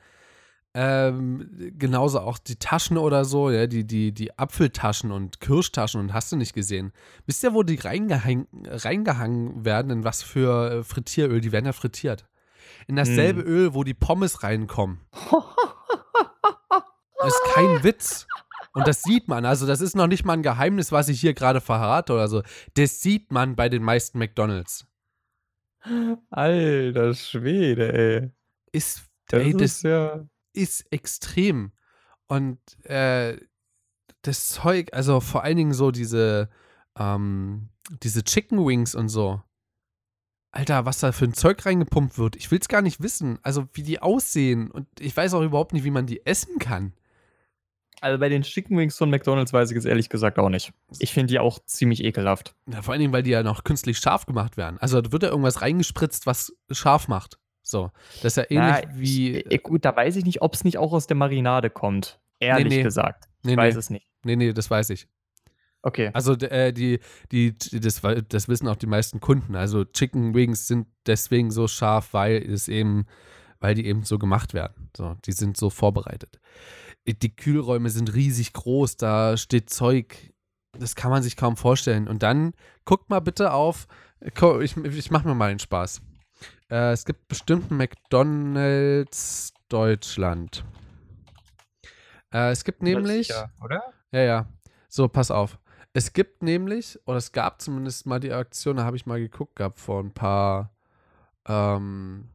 [0.76, 6.12] Ähm, genauso auch die Taschen oder so, ja, die, die, die Apfeltaschen und Kirschtaschen und
[6.12, 6.92] hast du nicht gesehen.
[7.26, 11.40] Wisst ihr, wo die reingehang, reingehangen werden, in was für äh, Frittieröl?
[11.40, 12.26] Die werden ja frittiert.
[12.88, 13.48] In dasselbe hm.
[13.48, 15.00] Öl, wo die Pommes reinkommen.
[17.20, 18.26] Das ist kein Witz.
[18.74, 19.44] Und das sieht man.
[19.44, 22.42] Also, das ist noch nicht mal ein Geheimnis, was ich hier gerade verrate oder so.
[22.74, 24.86] Das sieht man bei den meisten McDonalds.
[26.30, 28.30] Alter Schwede, ey.
[28.72, 31.72] Ist, das ey, das, ist ja ist extrem.
[32.26, 33.38] Und äh,
[34.22, 36.48] das Zeug, also vor allen Dingen so diese,
[36.98, 37.68] ähm,
[38.02, 39.42] diese Chicken Wings und so.
[40.50, 42.36] Alter, was da für ein Zeug reingepumpt wird.
[42.36, 43.38] Ich will es gar nicht wissen.
[43.42, 44.70] Also, wie die aussehen.
[44.70, 46.94] Und ich weiß auch überhaupt nicht, wie man die essen kann.
[48.05, 50.74] Also bei den Chicken Wings von McDonalds weiß ich es ehrlich gesagt auch nicht.
[50.98, 52.55] Ich finde die auch ziemlich ekelhaft.
[52.70, 54.76] Ja, vor allen Dingen, weil die ja noch künstlich scharf gemacht werden.
[54.78, 57.38] Also da wird ja irgendwas reingespritzt, was scharf macht.
[57.62, 57.90] So,
[58.22, 59.38] das ist ja ähnlich Na, wie.
[59.38, 62.20] Ich, gut, da weiß ich nicht, ob es nicht auch aus der Marinade kommt.
[62.40, 62.82] Ehrlich nee, nee.
[62.82, 63.24] gesagt.
[63.42, 64.07] Ich nee, weiß es nicht.
[64.22, 65.09] Nee, nee, das weiß ich.
[65.80, 66.11] Okay.
[66.12, 67.00] Also äh, die,
[67.32, 69.57] die, das, das wissen auch die meisten Kunden.
[69.57, 73.07] Also Chicken Wings sind deswegen so scharf, weil es eben,
[73.61, 74.90] weil die eben so gemacht werden.
[74.94, 76.38] So, die sind so vorbereitet.
[77.07, 80.32] Die Kühlräume sind riesig groß, da steht Zeug,
[80.72, 82.09] das kann man sich kaum vorstellen.
[82.09, 83.86] Und dann guckt mal bitte auf,
[84.20, 86.00] ich, ich mache mir mal den Spaß.
[86.70, 90.64] Äh, es gibt bestimmt McDonalds Deutschland.
[92.32, 93.28] Äh, es gibt nämlich.
[93.28, 93.82] Sicher, oder?
[94.12, 94.46] Ja, ja.
[94.88, 95.59] So, pass auf.
[95.92, 99.57] Es gibt nämlich, oder es gab zumindest mal die Aktion, da habe ich mal geguckt
[99.57, 100.74] gehabt vor ein paar,
[101.46, 102.28] ähm,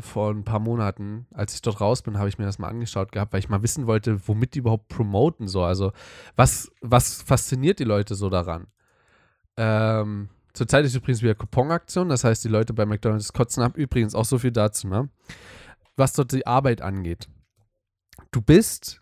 [0.00, 3.12] vor ein paar Monaten, als ich dort raus bin, habe ich mir das mal angeschaut
[3.12, 5.62] gehabt, weil ich mal wissen wollte, womit die überhaupt promoten so.
[5.62, 5.92] Also,
[6.36, 8.66] was, was fasziniert die Leute so daran?
[9.56, 13.76] Ähm, Zurzeit ist übrigens wieder Couponaktion, das heißt, die Leute bei McDonalds kotzen ab.
[13.76, 15.08] Übrigens auch so viel dazu, ne?
[15.96, 17.28] Was dort die Arbeit angeht.
[18.32, 19.00] Du bist,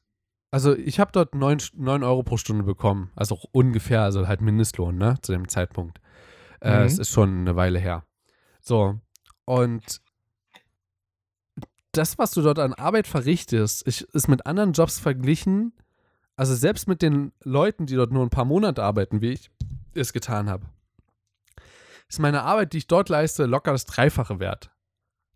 [0.51, 4.97] also ich habe dort 9, 9 Euro pro Stunde bekommen, also ungefähr, also halt Mindestlohn,
[4.97, 6.01] ne, zu dem Zeitpunkt.
[6.61, 8.05] Äh, Es ist schon eine Weile her.
[8.61, 9.01] So,
[9.47, 10.01] und
[11.97, 15.73] das, was du dort an Arbeit verrichtest, ist mit anderen Jobs verglichen,
[16.37, 19.51] also selbst mit den Leuten, die dort nur ein paar Monate arbeiten, wie ich
[19.95, 20.67] es getan habe
[22.09, 24.71] ist meine Arbeit, die ich dort leiste, locker das Dreifache wert.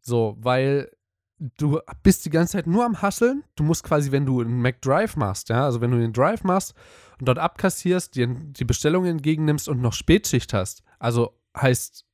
[0.03, 0.91] So, weil
[1.39, 3.45] du bist die ganze Zeit nur am Hasseln.
[3.57, 6.75] Du musst quasi, wenn du einen McDrive machst, ja, also wenn du den Drive machst
[7.19, 12.07] und dort abkassierst, die, die Bestellung entgegennimmst und noch Spätschicht hast, also heißt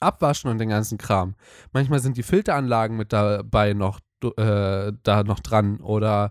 [0.00, 1.34] abwaschen und den ganzen Kram.
[1.72, 6.30] Manchmal sind die Filteranlagen mit dabei noch, äh, da noch dran oder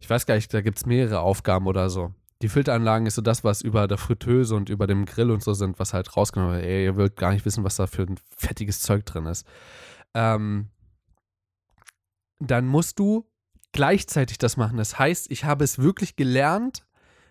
[0.00, 2.12] ich weiß gar nicht, da gibt es mehrere Aufgaben oder so.
[2.42, 5.54] Die Filteranlagen ist so das, was über der Fritteuse und über dem Grill und so
[5.54, 6.66] sind, was halt rausgenommen wird.
[6.66, 9.46] Ey, ihr wollt gar nicht wissen, was da für ein fettiges Zeug drin ist.
[10.12, 10.68] Ähm,
[12.40, 13.26] dann musst du
[13.72, 14.76] gleichzeitig das machen.
[14.76, 16.86] Das heißt, ich habe es wirklich gelernt,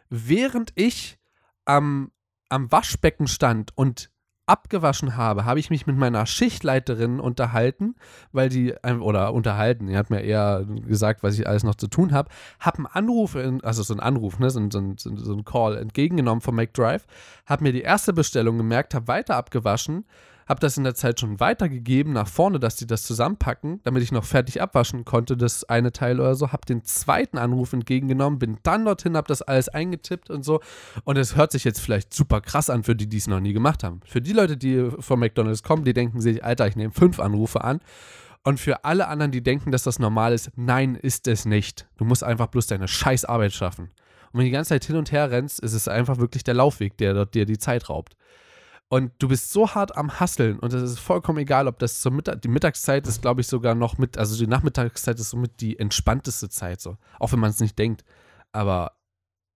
[0.10, 1.20] während ich
[1.66, 2.12] am,
[2.50, 4.10] am Waschbecken stand und
[4.46, 7.96] abgewaschen habe, habe ich mich mit meiner Schichtleiterin unterhalten,
[8.32, 12.12] weil die, oder unterhalten, die hat mir eher gesagt, was ich alles noch zu tun
[12.12, 12.30] habe,
[12.60, 16.42] habe einen Anruf, in, also so einen Anruf, ne, so, so, so einen Call entgegengenommen
[16.42, 17.06] von McDrive,
[17.46, 20.06] habe mir die erste Bestellung gemerkt, habe weiter abgewaschen,
[20.48, 24.12] habe das in der Zeit schon weitergegeben nach vorne, dass die das zusammenpacken, damit ich
[24.12, 26.52] noch fertig abwaschen konnte, das eine Teil oder so.
[26.52, 30.62] Habe den zweiten Anruf entgegengenommen, bin dann dorthin, habe das alles eingetippt und so.
[31.04, 33.54] Und es hört sich jetzt vielleicht super krass an für die, die es noch nie
[33.54, 34.02] gemacht haben.
[34.06, 37.64] Für die Leute, die von McDonald's kommen, die denken sich, Alter, ich nehme fünf Anrufe
[37.64, 37.80] an.
[38.44, 41.88] Und für alle anderen, die denken, dass das normal ist, nein, ist es nicht.
[41.98, 43.86] Du musst einfach bloß deine scheiß Arbeit schaffen.
[44.32, 46.56] Und wenn du die ganze Zeit hin und her rennst, ist es einfach wirklich der
[46.56, 48.18] Laufweg, der dir die Zeit raubt.
[48.90, 52.12] Und du bist so hart am Hasseln und es ist vollkommen egal, ob das zur
[52.12, 55.80] Mittag, die Mittagszeit ist, glaube ich, sogar noch mit, also die Nachmittagszeit ist somit die
[55.80, 56.98] entspannteste Zeit, so.
[57.20, 58.04] Auch wenn man es nicht denkt.
[58.52, 58.92] Aber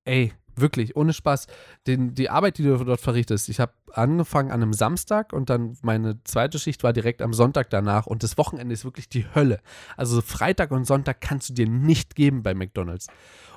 [0.06, 1.48] ey, wirklich, ohne Spaß,
[1.86, 5.78] den, die Arbeit, die du dort verrichtest, ich habe angefangen an einem Samstag und dann
[5.82, 9.60] meine zweite Schicht war direkt am Sonntag danach und das Wochenende ist wirklich die Hölle.
[9.96, 13.08] Also Freitag und Sonntag kannst du dir nicht geben bei McDonalds.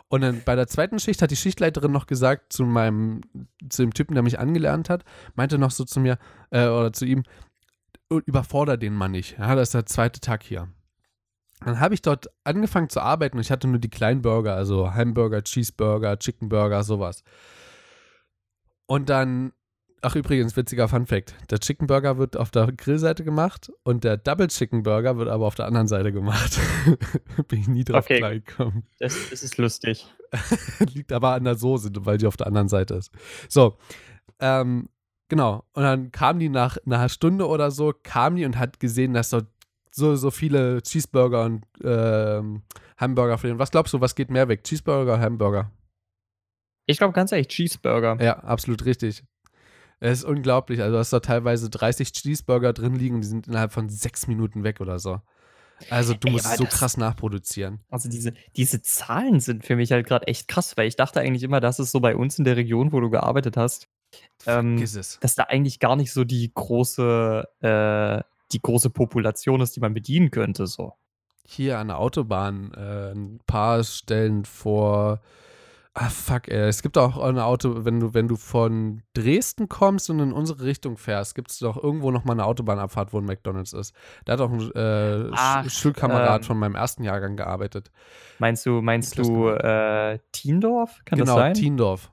[0.09, 3.21] Und dann bei der zweiten Schicht hat die Schichtleiterin noch gesagt zu meinem,
[3.69, 5.05] zu dem Typen, der mich angelernt hat,
[5.37, 6.19] meinte noch so zu mir,
[6.51, 7.23] äh, oder zu ihm,
[8.27, 9.39] überforder den Mann nicht.
[9.39, 10.69] Ja, das ist der zweite Tag hier.
[11.65, 14.95] Dann habe ich dort angefangen zu arbeiten und ich hatte nur die kleinen Burger, also
[14.95, 17.23] Hamburger, Cheeseburger, Chickenburger, sowas.
[18.87, 19.53] Und dann
[20.03, 24.49] Ach, übrigens, witziger Fun-Fact: Der Chicken Burger wird auf der Grillseite gemacht und der Double
[24.49, 26.59] Chicken Burger wird aber auf der anderen Seite gemacht.
[27.49, 28.19] Bin ich nie drauf okay.
[28.19, 28.85] klargekommen.
[28.99, 30.07] Das, das ist lustig.
[30.95, 33.11] Liegt aber an der Soße, weil die auf der anderen Seite ist.
[33.49, 33.77] So,
[34.39, 34.89] ähm,
[35.29, 35.65] genau.
[35.75, 39.31] Und dann kam die nach einer Stunde oder so, kam die und hat gesehen, dass
[39.31, 39.49] dort
[39.91, 42.63] so, so viele Cheeseburger und ähm,
[42.97, 43.59] Hamburger fehlen.
[43.59, 44.65] Was glaubst du, was geht mehr weg?
[44.65, 45.71] Cheeseburger oder Hamburger?
[46.87, 48.19] Ich glaube ganz ehrlich, Cheeseburger.
[48.21, 49.23] Ja, absolut richtig.
[50.01, 50.81] Es ist unglaublich.
[50.81, 54.65] Also, du hast da teilweise 30 Cheeseburger drin liegen die sind innerhalb von sechs Minuten
[54.65, 55.21] weg oder so.
[55.89, 57.81] Also, du Ey, musst so das, krass nachproduzieren.
[57.91, 61.43] Also, diese, diese Zahlen sind für mich halt gerade echt krass, weil ich dachte eigentlich
[61.43, 63.89] immer, dass es so bei uns in der Region, wo du gearbeitet hast,
[64.47, 68.23] ähm, dass da eigentlich gar nicht so die große, äh,
[68.53, 70.67] die große Population ist, die man bedienen könnte.
[70.67, 70.95] So.
[71.47, 75.21] Hier an der Autobahn äh, ein paar Stellen vor
[75.93, 76.69] Ah, fuck, ey.
[76.69, 80.63] Es gibt auch ein Auto, wenn du, wenn du von Dresden kommst und in unsere
[80.63, 83.93] Richtung fährst, gibt es doch irgendwo nochmal eine Autobahnabfahrt, wo ein McDonalds ist.
[84.25, 87.91] Da hat auch ein äh, Ach, Schulkamerad ähm, von meinem ersten Jahrgang gearbeitet.
[88.39, 91.01] Meinst du, meinst du äh, Tiendorf?
[91.05, 91.53] Kann genau, das sein?
[91.55, 92.13] Genau, Tiendorf.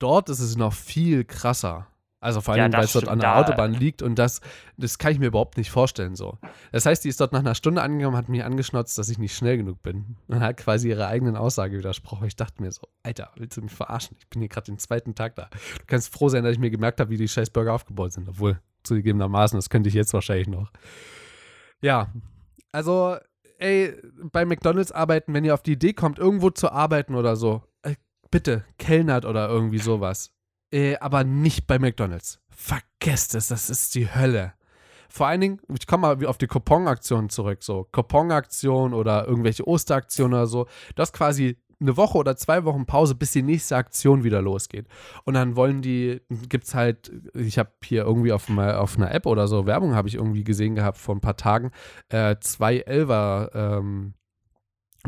[0.00, 1.86] Dort ist es noch viel krasser.
[2.24, 4.40] Also vor allem, ja, weil es dort an der Autobahn liegt und das,
[4.78, 6.38] das kann ich mir überhaupt nicht vorstellen so.
[6.72, 9.36] Das heißt, die ist dort nach einer Stunde angekommen, hat mich angeschnotzt, dass ich nicht
[9.36, 12.26] schnell genug bin und hat quasi ihre eigenen Aussage widersprochen.
[12.26, 14.16] Ich dachte mir so, Alter, willst du mich verarschen?
[14.18, 15.50] Ich bin hier gerade den zweiten Tag da.
[15.52, 18.26] Du kannst froh sein, dass ich mir gemerkt habe, wie die scheiß Burger aufgebaut sind.
[18.26, 20.72] Obwohl, zugegebenermaßen, das könnte ich jetzt wahrscheinlich noch.
[21.82, 22.10] Ja,
[22.72, 23.18] also,
[23.58, 24.00] ey,
[24.32, 27.96] bei McDonalds arbeiten, wenn ihr auf die Idee kommt, irgendwo zu arbeiten oder so, äh,
[28.30, 30.33] bitte, kellnert oder irgendwie sowas
[30.74, 32.40] äh, aber nicht bei McDonalds.
[32.50, 34.54] Vergesst es, das ist die Hölle.
[35.08, 40.34] Vor allen Dingen, ich komme mal auf die Coupon-Aktionen zurück, so Coupon-Aktionen oder irgendwelche Osteraktionen
[40.34, 40.66] oder so.
[40.96, 44.88] Das quasi eine Woche oder zwei Wochen Pause, bis die nächste Aktion wieder losgeht.
[45.24, 49.12] Und dann wollen die, gibt es halt, ich habe hier irgendwie auf, mal, auf einer
[49.12, 51.70] App oder so, Werbung habe ich irgendwie gesehen gehabt vor ein paar Tagen,
[52.08, 54.14] äh, zwei Elver ähm,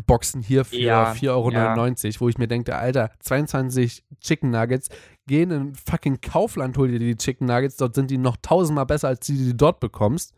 [0.07, 2.21] Boxen hier für ja, 4,99 Euro, ja.
[2.21, 4.89] wo ich mir denke, Alter, 22 Chicken Nuggets,
[5.27, 8.87] geh in ein fucking Kaufland, hol dir die Chicken Nuggets, dort sind die noch tausendmal
[8.87, 10.35] besser, als die, die du dort bekommst.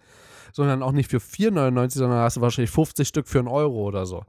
[0.52, 4.06] Sondern auch nicht für 4,99, sondern hast du wahrscheinlich 50 Stück für einen Euro oder
[4.06, 4.24] so.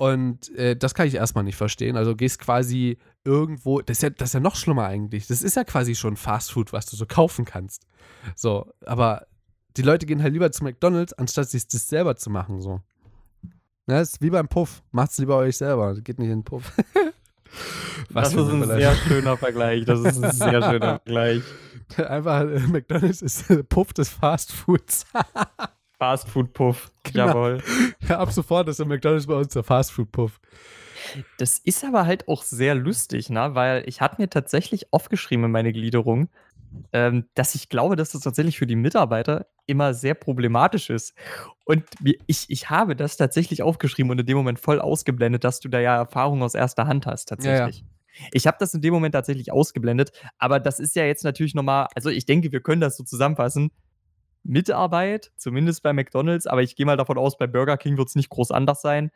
[0.00, 1.98] Und äh, das kann ich erstmal nicht verstehen.
[1.98, 5.26] Also gehst quasi irgendwo, das ist, ja, das ist ja noch schlimmer eigentlich.
[5.26, 7.86] Das ist ja quasi schon Fast Food, was du so kaufen kannst.
[8.34, 9.26] So, aber
[9.76, 12.62] die Leute gehen halt lieber zu McDonalds, anstatt sich das selber zu machen.
[12.62, 12.80] So.
[13.90, 14.84] Ja, ist wie beim Puff.
[14.92, 16.00] Macht's lieber euch selber.
[16.00, 16.72] Geht nicht in den Puff.
[18.10, 19.84] Was das ist ein sehr schöner Vergleich.
[19.84, 21.42] Das ist ein sehr schöner Vergleich.
[21.96, 25.06] Einfach, äh, McDonalds ist äh, Puff des Fast Foods.
[25.98, 26.92] Fast Food Puff.
[27.02, 27.26] Genau.
[27.26, 27.62] Jawohl.
[28.08, 30.40] Ja, ab sofort ist der McDonalds bei uns der Fast Food Puff.
[31.38, 33.56] Das ist aber halt auch sehr lustig, ne?
[33.56, 36.28] weil ich hatte mir tatsächlich aufgeschrieben in meine Gliederung,
[36.92, 41.14] ähm, dass ich glaube, dass das tatsächlich für die Mitarbeiter immer sehr problematisch ist.
[41.64, 41.84] Und
[42.26, 45.78] ich, ich habe das tatsächlich aufgeschrieben und in dem Moment voll ausgeblendet, dass du da
[45.80, 47.78] ja Erfahrung aus erster Hand hast, tatsächlich.
[47.80, 48.28] Ja, ja.
[48.32, 51.86] Ich habe das in dem Moment tatsächlich ausgeblendet, aber das ist ja jetzt natürlich nochmal,
[51.94, 53.70] also ich denke, wir können das so zusammenfassen.
[54.42, 58.14] Mitarbeit, zumindest bei McDonalds, aber ich gehe mal davon aus, bei Burger King wird es
[58.14, 59.10] nicht groß anders sein,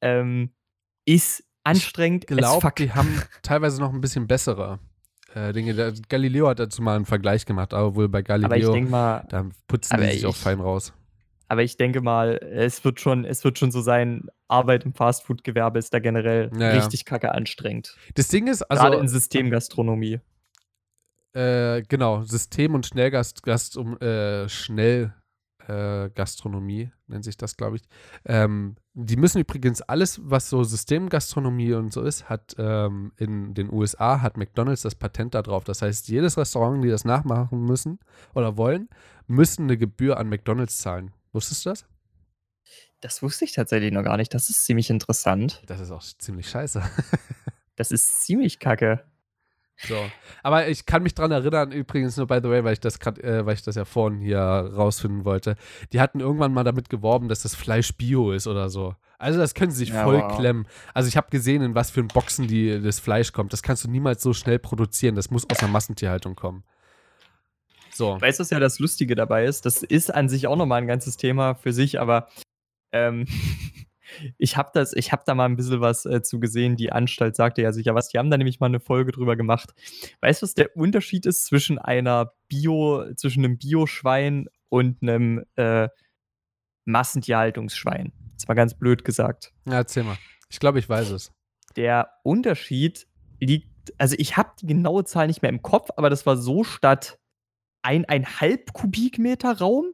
[0.00, 0.52] ähm,
[1.04, 2.24] ist anstrengend.
[2.28, 4.80] Ich glaube, die haben teilweise noch ein bisschen bessere
[5.38, 5.92] äh, Dinge.
[6.08, 10.06] Galileo hat dazu mal einen Vergleich gemacht, aber wohl bei Galileo, mal, da putzen die
[10.06, 10.92] sich ich, auch fein raus.
[11.48, 15.78] Aber ich denke mal, es wird schon, es wird schon so sein, Arbeit im Fastfood-Gewerbe
[15.78, 17.96] ist da generell ja, richtig kacke anstrengend.
[18.14, 18.82] Das Ding ist, also.
[18.82, 20.20] Gerade in Systemgastronomie.
[21.32, 25.14] Äh, genau, System- und Schnellgast, Gast, um, äh, Schnell,
[25.66, 26.10] äh,
[27.06, 27.82] nennt sich das, glaube ich.
[28.24, 33.72] Ähm, die müssen übrigens alles, was so Systemgastronomie und so ist, hat ähm, in den
[33.72, 35.62] USA hat McDonalds das Patent darauf.
[35.62, 38.00] Das heißt, jedes Restaurant, die das nachmachen müssen
[38.34, 38.88] oder wollen,
[39.28, 41.12] müssen eine Gebühr an McDonalds zahlen.
[41.32, 41.86] Wusstest du das?
[43.00, 44.34] Das wusste ich tatsächlich noch gar nicht.
[44.34, 45.62] Das ist ziemlich interessant.
[45.66, 46.82] Das ist auch ziemlich scheiße.
[47.76, 49.04] das ist ziemlich kacke.
[49.86, 50.10] So.
[50.42, 53.22] Aber ich kann mich dran erinnern, übrigens nur by the way, weil ich das gerade,
[53.22, 55.56] äh, weil ich das ja vorhin hier rausfinden wollte.
[55.92, 58.96] Die hatten irgendwann mal damit geworben, dass das Fleisch Bio ist oder so.
[59.18, 60.36] Also das können sie sich ja, voll wow.
[60.36, 60.66] klemmen.
[60.94, 63.52] Also ich habe gesehen, in was für ein Boxen die, das Fleisch kommt.
[63.52, 65.14] Das kannst du niemals so schnell produzieren.
[65.14, 66.64] Das muss aus der Massentierhaltung kommen.
[67.92, 68.20] So.
[68.20, 69.64] Weißt du, was ja das Lustige dabei ist?
[69.66, 72.28] Das ist an sich auch nochmal ein ganzes Thema für sich, aber
[72.92, 73.26] ähm,
[74.38, 76.76] ich habe das, ich habe da mal ein bisschen was äh, zu gesehen.
[76.76, 78.08] Die Anstalt sagte ja sicher was.
[78.08, 79.74] Die haben da nämlich mal eine Folge drüber gemacht.
[80.20, 85.88] Weißt du, was der Unterschied ist zwischen einer Bio, zwischen einem Bioschwein und einem äh,
[86.84, 88.12] Massentierhaltungsschwein?
[88.36, 89.52] Das war ganz blöd gesagt.
[89.66, 90.16] Ja, erzähl mal.
[90.50, 91.32] Ich glaube, ich weiß es.
[91.76, 93.06] Der Unterschied
[93.40, 96.64] liegt, also ich habe die genaue Zahl nicht mehr im Kopf, aber das war so
[96.64, 97.18] statt
[97.82, 99.92] eineinhalb Kubikmeter Raum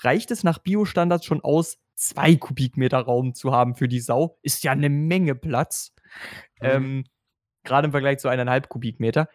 [0.00, 4.62] reicht es nach Biostandards schon aus, zwei Kubikmeter Raum zu haben für die Sau, ist
[4.62, 5.94] ja eine Menge Platz.
[6.60, 6.68] Mhm.
[6.68, 7.04] Ähm,
[7.64, 9.28] Gerade im Vergleich zu eineinhalb Kubikmeter.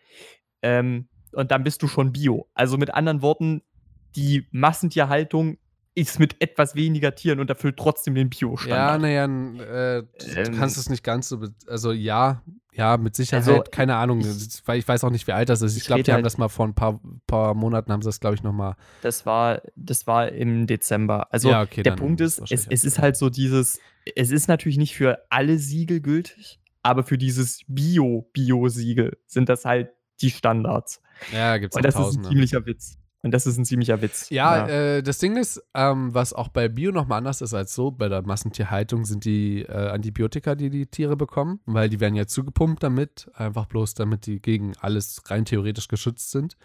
[0.61, 2.49] Ähm, und dann bist du schon Bio.
[2.53, 3.63] Also mit anderen Worten,
[4.15, 5.57] die Massentierhaltung
[5.95, 9.01] ist mit etwas weniger Tieren und erfüllt trotzdem den Bio-Standard.
[9.01, 12.41] Ja, naja, äh, du ähm, kannst es nicht ganz so, also ja,
[12.75, 15.61] ja, mit Sicherheit, also, keine Ahnung, ich, weil ich weiß auch nicht, wie alt das
[15.61, 15.73] ist.
[15.73, 18.07] Ich, ich glaube, die halt, haben das mal vor ein paar, paar Monaten, haben sie
[18.07, 18.75] das, glaube ich, nochmal.
[19.01, 21.31] Das war, das war im Dezember.
[21.31, 23.79] Also ja, okay, der Punkt ist, es, es ist halt so dieses,
[24.15, 29.89] es ist natürlich nicht für alle Siegel gültig, aber für dieses Bio-Bio-Siegel sind das halt
[30.21, 31.01] die Standards.
[31.31, 32.97] Ja, gibt es Und das ist ein ziemlicher Witz.
[33.23, 34.29] Und das ist ein ziemlicher Witz.
[34.29, 34.97] Ja, ja.
[34.97, 38.09] Äh, das Ding ist, ähm, was auch bei Bio nochmal anders ist als so, bei
[38.09, 42.83] der Massentierhaltung sind die äh, Antibiotika, die die Tiere bekommen, weil die werden ja zugepumpt
[42.83, 46.57] damit, einfach bloß damit die gegen alles rein theoretisch geschützt sind.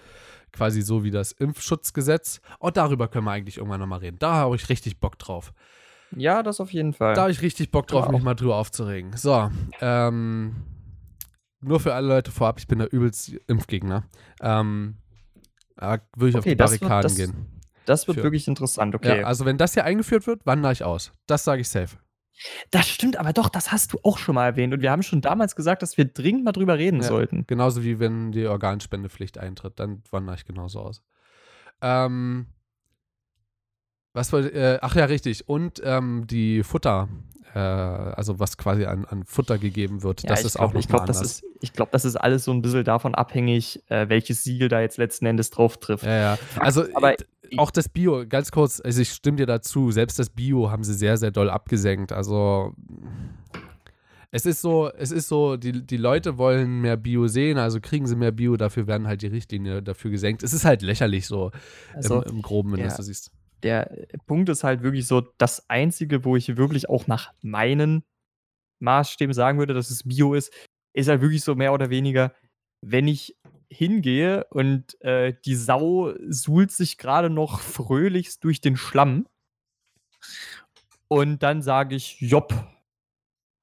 [0.53, 2.41] Quasi so wie das Impfschutzgesetz.
[2.59, 4.19] Und darüber können wir eigentlich irgendwann nochmal reden.
[4.19, 5.53] Da habe ich richtig Bock drauf.
[6.17, 7.15] Ja, das auf jeden Fall.
[7.15, 9.17] Da habe ich richtig Bock drauf, mich mal drüber aufzuregen.
[9.17, 9.49] So,
[9.81, 10.57] ähm,
[11.61, 14.05] nur für alle Leute vorab, ich bin der übelst Impfgegner.
[14.41, 14.97] Ähm,
[15.79, 17.61] da würde ich okay, auf die Barrikaden das, gehen.
[17.87, 18.25] Das wird Für.
[18.25, 19.21] wirklich interessant, okay.
[19.21, 21.13] Ja, also wenn das hier eingeführt wird, wandere ich aus.
[21.27, 21.97] Das sage ich safe.
[22.71, 24.73] Das stimmt, aber doch, das hast du auch schon mal erwähnt.
[24.73, 27.47] Und wir haben schon damals gesagt, dass wir dringend mal drüber reden ja, sollten.
[27.47, 31.03] Genauso wie wenn die Organspendepflicht eintritt, dann wandere ich genauso aus.
[31.81, 32.47] Ähm,
[34.13, 35.49] was war, äh, ach ja, richtig.
[35.49, 37.09] Und ähm, die Futter,
[37.59, 40.23] äh, also was quasi an, an Futter gegeben wird.
[40.23, 42.53] Ja, das ist glaub, auch noch ich glaub, ist, Ich glaube, das ist alles so
[42.53, 46.05] ein bisschen davon abhängig, äh, welches Siegel da jetzt letzten Endes drauf trifft.
[46.05, 46.39] Ja, ja.
[46.61, 47.15] Also Aber
[47.57, 50.95] auch das Bio, ganz kurz, also ich stimme dir dazu, selbst das Bio haben sie
[50.95, 52.13] sehr, sehr doll abgesenkt.
[52.13, 52.75] Also
[54.31, 58.07] es ist so, es ist so, die, die Leute wollen mehr Bio sehen, also kriegen
[58.07, 60.43] sie mehr Bio, dafür werden halt die Richtlinie dafür gesenkt.
[60.43, 61.51] Es ist halt lächerlich so
[61.95, 62.89] also, im, im Groben, wenn ja.
[62.89, 63.33] du das siehst
[63.63, 68.05] der Punkt ist halt wirklich so, das Einzige, wo ich wirklich auch nach meinen
[68.81, 70.53] Maßstäben sagen würde, dass es Bio ist,
[70.95, 72.33] ist halt wirklich so mehr oder weniger,
[72.81, 73.37] wenn ich
[73.71, 79.27] hingehe und äh, die Sau suhlt sich gerade noch fröhlichst durch den Schlamm
[81.09, 82.55] und dann sage ich, jopp,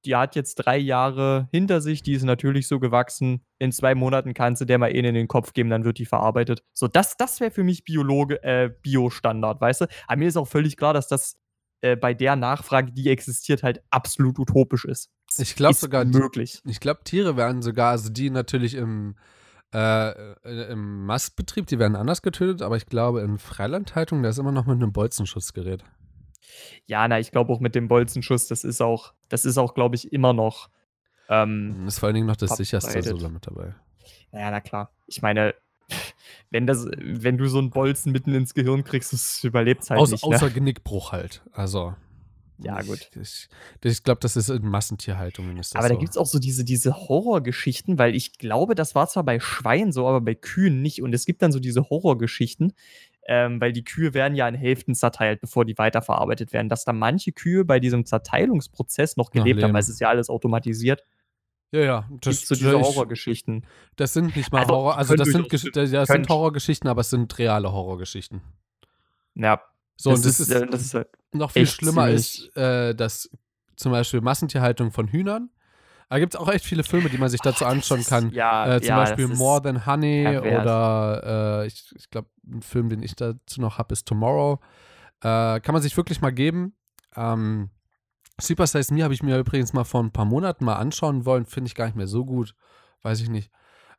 [0.06, 3.46] die hat jetzt drei Jahre hinter sich, die ist natürlich so gewachsen.
[3.60, 6.06] In zwei Monaten kannst du der mal eh in den Kopf geben, dann wird die
[6.06, 6.64] verarbeitet.
[6.74, 9.86] So, das, das wäre für mich Biologe, äh, Bio-Standard, weißt du?
[10.08, 11.38] Aber mir ist auch völlig klar, dass das
[11.82, 15.10] äh, bei der Nachfrage, die existiert, halt absolut utopisch ist.
[15.28, 16.62] Das ich glaube sogar möglich.
[16.66, 19.16] Ich glaube, Tiere werden sogar, also die natürlich im
[19.74, 24.38] äh, äh, im Mastbetrieb, die werden anders getötet, aber ich glaube, in Freilandhaltung, da ist
[24.38, 25.84] immer noch mit einem Bolzenschutzgerät.
[26.86, 29.96] Ja, na, ich glaube auch mit dem Bolzenschuss, das ist auch, das ist auch, glaube
[29.96, 30.70] ich, immer noch.
[31.30, 33.74] Ähm, ist vor allen Dingen noch das sicherste so damit dabei.
[34.32, 34.92] Ja, na klar.
[35.08, 35.56] Ich meine,
[36.52, 40.14] wenn, das, wenn du so einen Bolzen mitten ins Gehirn kriegst, das überlebt halt Außer,
[40.14, 40.26] nicht.
[40.26, 40.36] Ne?
[40.36, 41.44] außer Genickbruch halt.
[41.52, 41.96] Also.
[42.58, 43.10] Ja, gut.
[43.22, 43.50] Ich,
[43.84, 45.58] ich, ich glaube, das ist in Massentierhaltungen.
[45.58, 46.00] Ist Aber da so.
[46.00, 49.92] gibt es auch so diese, diese Horrorgeschichten, weil ich glaube, das war zwar bei Schweinen
[49.92, 51.02] so, aber bei Kühen nicht.
[51.02, 52.74] Und es gibt dann so diese Horrorgeschichten,
[53.28, 56.94] ähm, weil die Kühe werden ja in Hälften zerteilt, bevor die weiterverarbeitet werden, dass da
[56.94, 61.04] manche Kühe bei diesem Zerteilungsprozess noch gelebt haben, weil es ist ja alles automatisiert.
[61.72, 62.10] Ja, ja.
[62.22, 63.66] Das, Gibt so diese ich- Horrorgeschichten.
[63.96, 64.98] das sind nicht mal Also, Horror.
[64.98, 68.42] Also, das sind, das das sind Horrorgeschichten, aber es sind reale Horrorgeschichten.
[69.34, 69.62] Ja,
[69.98, 73.30] So, und das ist, äh, das ist äh, noch viel schlimmer ist, äh, dass
[73.76, 75.50] zum Beispiel Massentierhaltung von Hühnern.
[76.10, 78.32] Da gibt es auch echt viele Filme, die man sich dazu oh, anschauen ist- kann.
[78.32, 80.62] Ja, Äh, zum ja, Beispiel More Than Honey pervers.
[80.62, 84.60] oder äh, ich, ich glaube, ein Film, den ich dazu noch habe, ist Tomorrow.
[85.22, 86.76] Äh, kann man sich wirklich mal geben.
[87.16, 87.70] Ähm,
[88.40, 91.46] Super Size Me habe ich mir übrigens mal vor ein paar Monaten mal anschauen wollen.
[91.46, 92.54] Finde ich gar nicht mehr so gut.
[93.02, 93.50] Weiß ich nicht.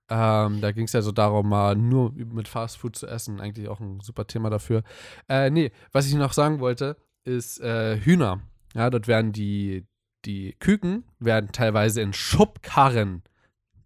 [0.09, 3.41] Ähm, da ging es ja so darum, mal nur mit Fast Food zu essen.
[3.41, 4.83] Eigentlich auch ein super Thema dafür.
[5.29, 8.41] Äh, nee, was ich noch sagen wollte, ist äh, Hühner.
[8.75, 9.87] Ja, dort werden die,
[10.27, 13.23] die Küken werden teilweise in Schubkarren,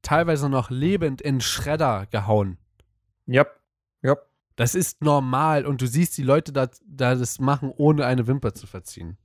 [0.03, 2.57] teilweise noch lebend in Schredder gehauen.
[3.27, 3.47] Ja,
[4.03, 4.17] ja.
[4.57, 8.55] Das ist normal und du siehst die Leute da, da das machen, ohne eine Wimper
[8.55, 9.17] zu verziehen.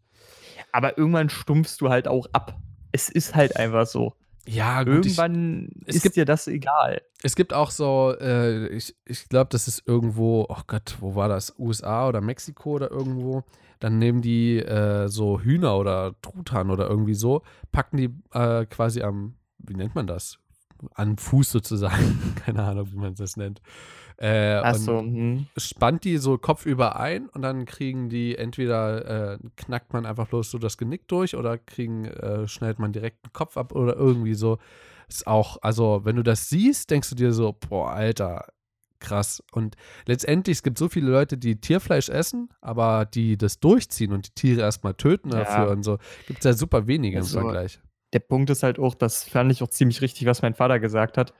[0.72, 2.58] Aber irgendwann stumpfst du halt auch ab.
[2.92, 4.14] Es ist halt einfach so.
[4.48, 7.02] Ja, gut, ich, Irgendwann es ist gibt- dir das egal.
[7.24, 11.28] es gibt auch so, äh, ich, ich glaube, das ist irgendwo, oh Gott, wo war
[11.28, 11.56] das?
[11.58, 13.44] USA oder Mexiko oder irgendwo.
[13.80, 19.02] Dann nehmen die äh, so Hühner oder Truthahn oder irgendwie so, packen die äh, quasi
[19.02, 20.40] am, wie nennt man das?
[20.94, 22.34] An Fuß sozusagen.
[22.46, 23.62] Keine Ahnung, wie man das nennt.
[24.18, 25.48] Äh, und Achso, hm.
[25.58, 30.52] spannt die so kopfüber ein und dann kriegen die entweder äh, knackt man einfach bloß
[30.52, 34.36] so das Genick durch oder kriegen, äh, schneidet man direkt den Kopf ab oder irgendwie
[34.36, 34.58] so.
[35.08, 38.48] Ist auch, also wenn du das siehst, denkst du dir so, boah, Alter,
[39.06, 39.44] krass.
[39.52, 39.76] Und
[40.06, 44.32] letztendlich, es gibt so viele Leute, die Tierfleisch essen, aber die das durchziehen und die
[44.34, 45.40] Tiere erstmal töten Ja.
[45.44, 45.98] dafür und so,
[46.28, 47.80] gibt es ja super wenige Also, im Vergleich.
[48.14, 51.18] Der Punkt ist halt auch, das fand ich auch ziemlich richtig, was mein Vater gesagt
[51.18, 51.34] hat.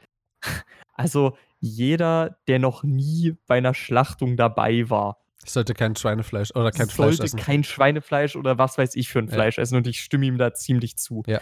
[0.94, 6.72] Also jeder, der noch nie bei einer Schlachtung dabei war, Ich sollte kein Schweinefleisch oder
[6.72, 7.40] kein Fleisch sollte essen.
[7.40, 9.34] kein Schweinefleisch oder was weiß ich für ein Ja.
[9.34, 11.24] Fleisch essen und ich stimme ihm da ziemlich zu.
[11.28, 11.40] Ja.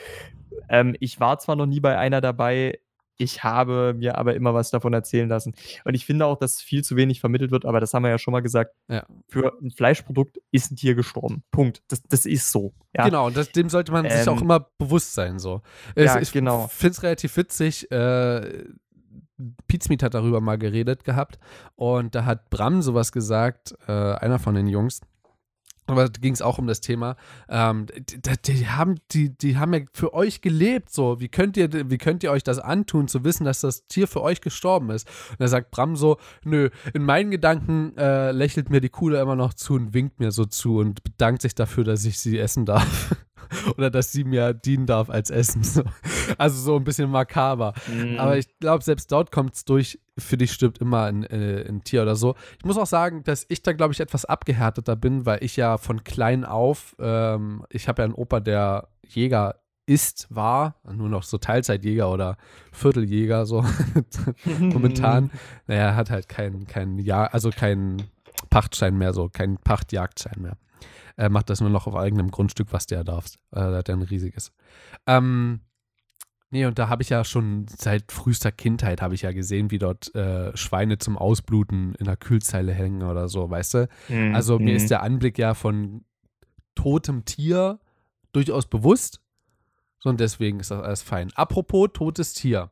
[0.70, 2.80] Ähm, ich war zwar noch nie bei einer dabei,
[3.18, 5.54] ich habe mir aber immer was davon erzählen lassen.
[5.86, 8.18] Und ich finde auch, dass viel zu wenig vermittelt wird, aber das haben wir ja
[8.18, 8.76] schon mal gesagt.
[8.90, 9.06] Ja.
[9.28, 11.44] Für ein Fleischprodukt ist ein Tier gestorben.
[11.52, 11.84] Punkt.
[11.88, 12.74] Das, das ist so.
[12.96, 13.06] Ja.
[13.06, 15.40] Genau, und das, dem sollte man sich auch Ähm, immer bewusst sein.
[15.40, 15.62] So.
[15.96, 16.68] ja, ich genau.
[16.68, 17.92] finde es relativ witzig.
[17.92, 18.66] Äh,
[19.68, 21.40] Pizmeet hat darüber mal geredet gehabt
[21.76, 25.02] und da hat Bram sowas gesagt, äh, einer von den Jungs.
[25.86, 27.16] Aber da ging es auch um das Thema.
[27.50, 30.90] Ähm, die, die, haben, die, die haben ja für euch gelebt.
[30.90, 34.08] So, wie könnt ihr, wie könnt ihr euch das antun, zu wissen, dass das Tier
[34.08, 35.08] für euch gestorben ist?
[35.32, 39.22] Und da sagt Bram so: Nö, in meinen Gedanken äh, lächelt mir die Kuh da
[39.22, 42.40] immer noch zu und winkt mir so zu und bedankt sich dafür, dass ich sie
[42.40, 43.16] essen darf.
[43.78, 45.64] Oder dass sie mir dienen darf als Essen.
[45.64, 45.84] So.
[46.38, 47.74] Also so ein bisschen makaber.
[47.88, 48.20] Mhm.
[48.20, 51.84] Aber ich glaube, selbst dort kommt es durch, für dich stirbt immer ein, äh, ein
[51.84, 52.36] Tier oder so.
[52.58, 55.78] Ich muss auch sagen, dass ich da, glaube ich, etwas abgehärteter bin, weil ich ja
[55.78, 59.56] von klein auf, ähm, ich habe ja einen Opa, der Jäger
[59.86, 62.38] ist, war, nur noch so Teilzeitjäger oder
[62.72, 63.66] Vierteljäger, so
[64.60, 65.30] momentan.
[65.68, 68.04] Naja, er hat halt keinen kein Jahr, also keinen
[68.50, 70.58] Pachtschein mehr, so keinen Pachtjagdschein mehr.
[71.16, 73.26] Er macht das nur noch auf eigenem Grundstück, was der darf.
[73.52, 74.52] Äh, der hat ja ein riesiges.
[75.06, 75.62] Ähm,
[76.54, 79.80] nee, und da habe ich ja schon seit frühester Kindheit habe ich ja gesehen, wie
[79.80, 83.90] dort äh, Schweine zum Ausbluten in der Kühlzeile hängen oder so, weißt du?
[84.08, 84.34] Mhm.
[84.34, 84.76] Also mir Mhm.
[84.78, 86.06] ist der Anblick ja von
[86.76, 87.80] totem Tier
[88.32, 89.20] durchaus bewusst.
[90.00, 91.32] So, und deswegen ist das alles fein.
[91.36, 92.72] Apropos totes Tier.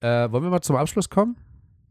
[0.00, 1.36] Äh, wollen wir mal zum Abschluss kommen?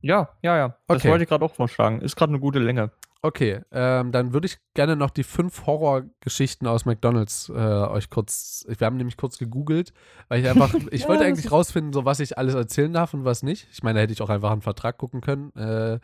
[0.02, 0.76] Ja, ja, ja.
[0.88, 1.10] Das Okay.
[1.10, 2.02] wollte ich gerade auch vorschlagen.
[2.02, 2.91] Ist gerade eine gute Länge.
[3.22, 8.66] Okay, ähm, dann würde ich gerne noch die fünf Horrorgeschichten aus McDonalds äh, euch kurz.
[8.70, 9.91] Wir haben nämlich kurz gegoogelt,
[10.30, 10.74] weil ich einfach.
[10.91, 13.68] Ich Ja, wollte eigentlich rausfinden, so was ich alles erzählen darf und was nicht.
[13.74, 15.54] Ich meine, da hätte ich auch einfach einen Vertrag gucken können.
[15.56, 16.00] Äh,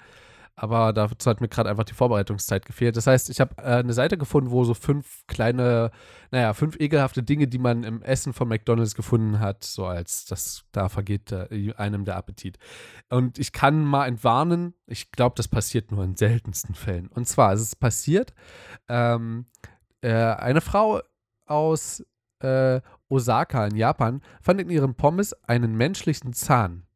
[0.55, 2.95] aber dazu hat mir gerade einfach die Vorbereitungszeit gefehlt.
[2.95, 5.91] Das heißt, ich habe äh, eine Seite gefunden, wo so fünf kleine,
[6.31, 10.63] naja, fünf ekelhafte Dinge, die man im Essen von McDonalds gefunden hat, so als das,
[10.71, 12.57] da vergeht äh, einem der Appetit.
[13.09, 17.07] Und ich kann mal entwarnen, ich glaube, das passiert nur in seltensten Fällen.
[17.07, 18.33] Und zwar ist es passiert,
[18.87, 19.47] ähm,
[20.01, 21.01] äh, eine Frau
[21.45, 22.01] aus
[22.39, 22.79] äh,
[23.09, 26.87] Osaka in Japan fand in ihrem Pommes einen menschlichen Zahn.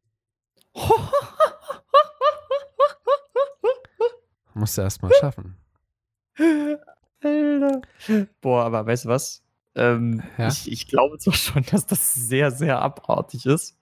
[4.60, 5.56] Musst du erst mal schaffen.
[7.22, 7.80] Alter.
[8.40, 9.42] Boah, aber weißt du was?
[9.74, 10.48] Ähm, Ja?
[10.48, 13.76] ich, ich glaube zwar schon, dass das sehr, sehr abartig ist.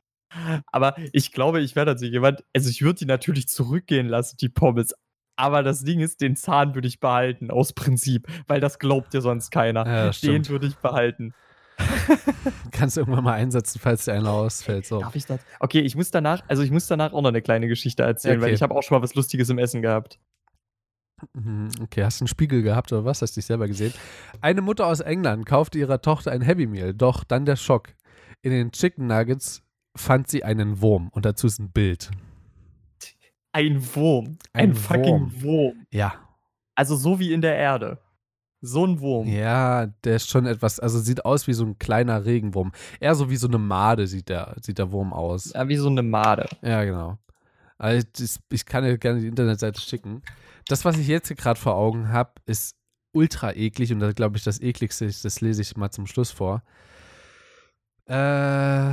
[0.71, 4.49] Aber ich glaube, ich wäre dazu jemand, also ich würde die natürlich zurückgehen lassen, die
[4.51, 4.95] Pommes.
[5.37, 9.21] Aber das Ding ist, den Zahn würde ich behalten, aus Prinzip, weil das glaubt dir
[9.23, 9.87] sonst keiner.
[9.87, 11.33] Ja, den würde ich behalten.
[12.73, 14.85] Kannst du irgendwann mal einsetzen, falls dir einer ausfällt.
[14.85, 14.99] So.
[15.01, 15.41] Darf ich das?
[15.61, 18.49] Okay, ich muss danach, also ich muss danach auch noch eine kleine Geschichte erzählen, weil
[18.49, 18.55] Okay.
[18.57, 20.19] ich habe auch schon mal was Lustiges im Essen gehabt.
[21.35, 23.23] Mhm, Okay, hast du einen Spiegel gehabt oder was?
[23.23, 23.93] Hast du dich selber gesehen?
[24.41, 27.89] Eine Mutter aus England kaufte ihrer Tochter ein Happy Meal, doch dann der Schock.
[28.43, 29.63] In den Chicken Nuggets
[29.97, 32.11] fand sie einen Wurm und dazu ist ein Bild.
[33.53, 34.39] Ein Wurm.
[34.53, 35.87] Ein Ein, fucking Wurm.
[35.91, 36.15] Ja.
[36.75, 37.99] Also so wie in der Erde.
[38.61, 39.27] So ein Wurm.
[39.29, 42.73] Ja, der ist schon etwas, also sieht aus wie so ein kleiner Regenwurm.
[43.01, 45.53] Eher so wie so eine Made sieht der, sieht der Wurm aus.
[45.55, 46.47] Ja, wie so eine Made.
[46.63, 47.19] Ja, genau.
[47.79, 50.23] Also das, ich kann dir gerne die Internetseite schicken.
[50.67, 52.77] Das, was ich jetzt gerade vor Augen habe, ist
[53.13, 56.63] ultra eklig und da glaube ich, das ekligste das lese ich mal zum Schluss vor.
[58.07, 58.93] Äh,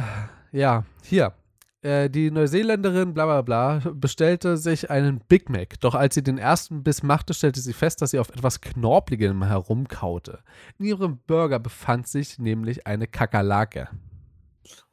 [0.52, 1.34] ja, hier.
[1.82, 5.80] Äh, die Neuseeländerin, bla bla bla, bestellte sich einen Big Mac.
[5.82, 9.44] Doch als sie den ersten Biss machte, stellte sie fest, dass sie auf etwas Knorpeligem
[9.44, 10.40] herumkaute.
[10.80, 13.90] In ihrem Burger befand sich nämlich eine Kakerlake.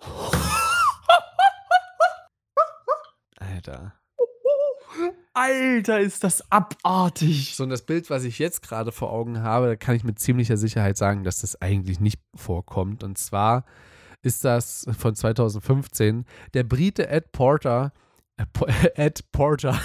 [3.52, 3.92] Alter.
[5.34, 7.54] Alter, ist das abartig.
[7.54, 10.18] So, und das Bild, was ich jetzt gerade vor Augen habe, da kann ich mit
[10.18, 13.02] ziemlicher Sicherheit sagen, dass das eigentlich nicht vorkommt.
[13.02, 13.64] Und zwar
[14.22, 16.24] ist das von 2015.
[16.54, 17.92] Der Brite Ed Porter,
[18.36, 18.44] äh,
[18.94, 19.78] Ed Porter,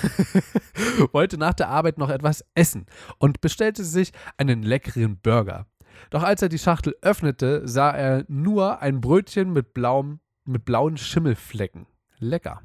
[1.14, 2.86] wollte nach der Arbeit noch etwas essen
[3.18, 5.66] und bestellte sich einen leckeren Burger.
[6.10, 10.98] Doch als er die Schachtel öffnete, sah er nur ein Brötchen mit, blauem, mit blauen
[10.98, 11.88] Schimmelflecken.
[12.20, 12.62] Lecker.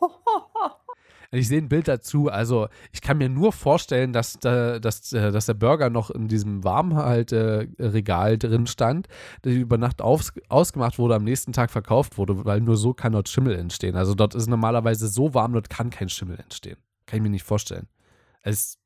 [1.30, 2.28] Ich sehe ein Bild dazu.
[2.28, 6.26] Also, ich kann mir nur vorstellen, dass, da, dass, äh, dass der Burger noch in
[6.26, 9.08] diesem Warmhalteregal drin stand,
[9.44, 13.12] der über Nacht aufs, ausgemacht wurde, am nächsten Tag verkauft wurde, weil nur so kann
[13.12, 13.94] dort Schimmel entstehen.
[13.96, 16.78] Also, dort ist normalerweise so warm, dort kann kein Schimmel entstehen.
[17.04, 17.88] Kann ich mir nicht vorstellen.
[18.40, 18.78] Es,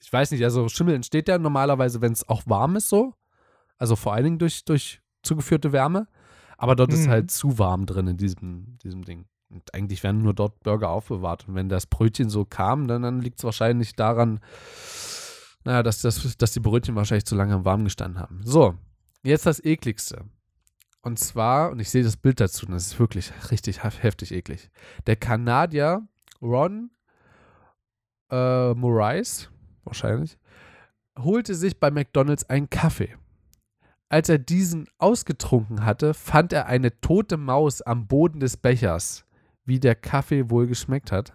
[0.00, 3.14] ich weiß nicht, also Schimmel entsteht ja normalerweise, wenn es auch warm ist, so.
[3.78, 6.06] Also, vor allen Dingen durch, durch zugeführte Wärme.
[6.56, 7.10] Aber dort ist Mhm.
[7.10, 9.26] halt zu warm drin in diesem, diesem Ding.
[9.50, 11.48] Und eigentlich werden nur dort Burger aufbewahrt.
[11.48, 14.40] Und wenn das Brötchen so kam, dann, dann liegt es wahrscheinlich daran,
[15.64, 18.40] naja, dass, das, dass die Brötchen wahrscheinlich zu lange im Warmen gestanden haben.
[18.44, 18.74] So,
[19.22, 20.24] jetzt das ekligste.
[21.02, 24.32] Und zwar, und ich sehe das Bild dazu, und das ist wirklich richtig hef- heftig
[24.32, 24.70] eklig.
[25.06, 26.06] Der Kanadier
[26.40, 26.90] Ron
[28.30, 29.50] äh, Morais,
[29.84, 30.38] wahrscheinlich,
[31.18, 33.14] holte sich bei McDonalds einen Kaffee.
[34.08, 39.24] Als er diesen ausgetrunken hatte, fand er eine tote Maus am Boden des Bechers,
[39.64, 41.32] wie der Kaffee wohl geschmeckt hat.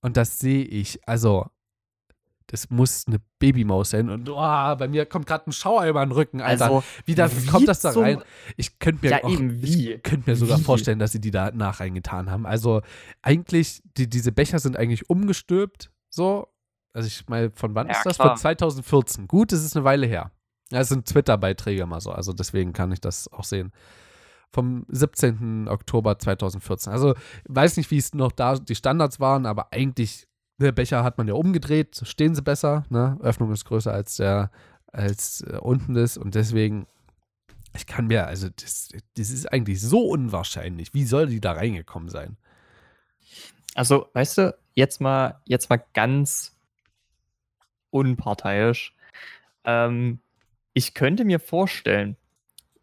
[0.00, 1.46] Und das sehe ich, also,
[2.46, 4.08] das muss eine Babymaus sein.
[4.08, 6.66] Und oh, bei mir kommt gerade ein Schauer über den Rücken, Alter.
[6.66, 8.22] Also, wie da, wie kommt das da rein?
[8.56, 10.62] Ich könnte mir, Ja, auch, ich könnte mir sogar Wie?
[10.62, 12.46] vorstellen, dass sie die da nach reingetan haben.
[12.46, 12.82] Also,
[13.22, 16.48] eigentlich, die, diese Becher sind eigentlich umgestülpt, so.
[16.94, 18.16] Also, ich meine, von wann Ja, ist das?
[18.16, 18.30] klar.
[18.30, 19.28] Von 2014.
[19.28, 20.30] Gut, das ist eine Weile her.
[20.70, 23.72] Ja, es sind Twitter-Beiträge mal so, also deswegen kann ich das auch sehen.
[24.52, 25.68] Vom 17.
[25.68, 26.92] Oktober 2014.
[26.92, 27.14] Also,
[27.48, 30.26] weiß nicht, wie es noch da die Standards waren, aber eigentlich,
[30.58, 33.18] der Becher hat man ja umgedreht, stehen sie besser, ne?
[33.20, 34.50] Öffnung ist größer als der,
[34.86, 36.86] als äh, unten ist und deswegen,
[37.76, 40.94] ich kann mir, also, das, das ist eigentlich so unwahrscheinlich.
[40.94, 42.38] Wie soll die da reingekommen sein?
[43.74, 46.56] Also, weißt du, jetzt mal, jetzt mal ganz
[47.90, 48.94] unparteiisch.
[49.64, 50.20] Ähm,
[50.72, 52.16] ich könnte mir vorstellen,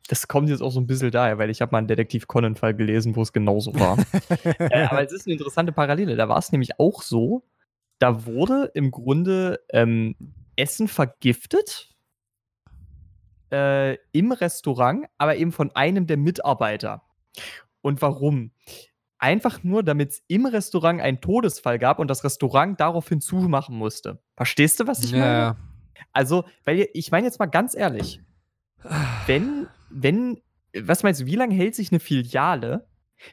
[0.08, 2.76] das kommt jetzt auch so ein bisschen daher, weil ich habe mal einen Detektiv Conan-Fall
[2.76, 3.98] gelesen, wo es genauso war.
[4.60, 6.16] äh, aber es ist eine interessante Parallele.
[6.16, 7.44] Da war es nämlich auch so,
[8.00, 10.16] da wurde im Grunde ähm,
[10.56, 11.96] Essen vergiftet
[13.52, 17.04] äh, im Restaurant, aber eben von einem der Mitarbeiter.
[17.82, 18.52] Und warum?
[19.18, 24.22] Einfach nur, damit es im Restaurant einen Todesfall gab und das Restaurant daraufhin zumachen musste.
[24.36, 25.24] Verstehst du, was ich meine?
[25.24, 25.58] ja,
[26.12, 28.22] Also, weil ich meine jetzt mal ganz ehrlich,
[29.26, 30.42] wenn, wenn,
[30.78, 32.88] was meinst du, wie lange hält sich eine Filiale,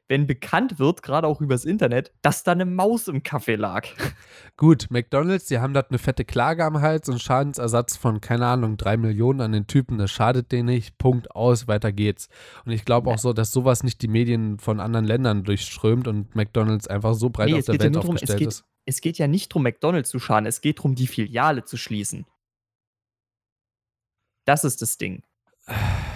[0.06, 3.84] wenn bekannt wird, gerade auch übers Internet, dass da eine Maus im Kaffee lag?
[4.56, 8.76] Gut, McDonalds, die haben dort eine fette Klage am Hals und Schadensersatz von, keine Ahnung,
[8.76, 12.28] drei Millionen an den Typen, das schadet denen nicht, Punkt aus, weiter geht's.
[12.64, 16.36] Und ich glaube auch so, dass sowas nicht die Medien von anderen Ländern durchströmt und
[16.36, 18.48] McDonalds einfach so breit Nee, auf es der ja Welt nur drum, es aufgestellt geht-
[18.48, 18.64] ist.
[18.84, 22.24] Es geht ja nicht darum, McDonalds zu schaden, es geht darum, die Filiale zu schließen.
[24.44, 25.22] Das ist das Ding.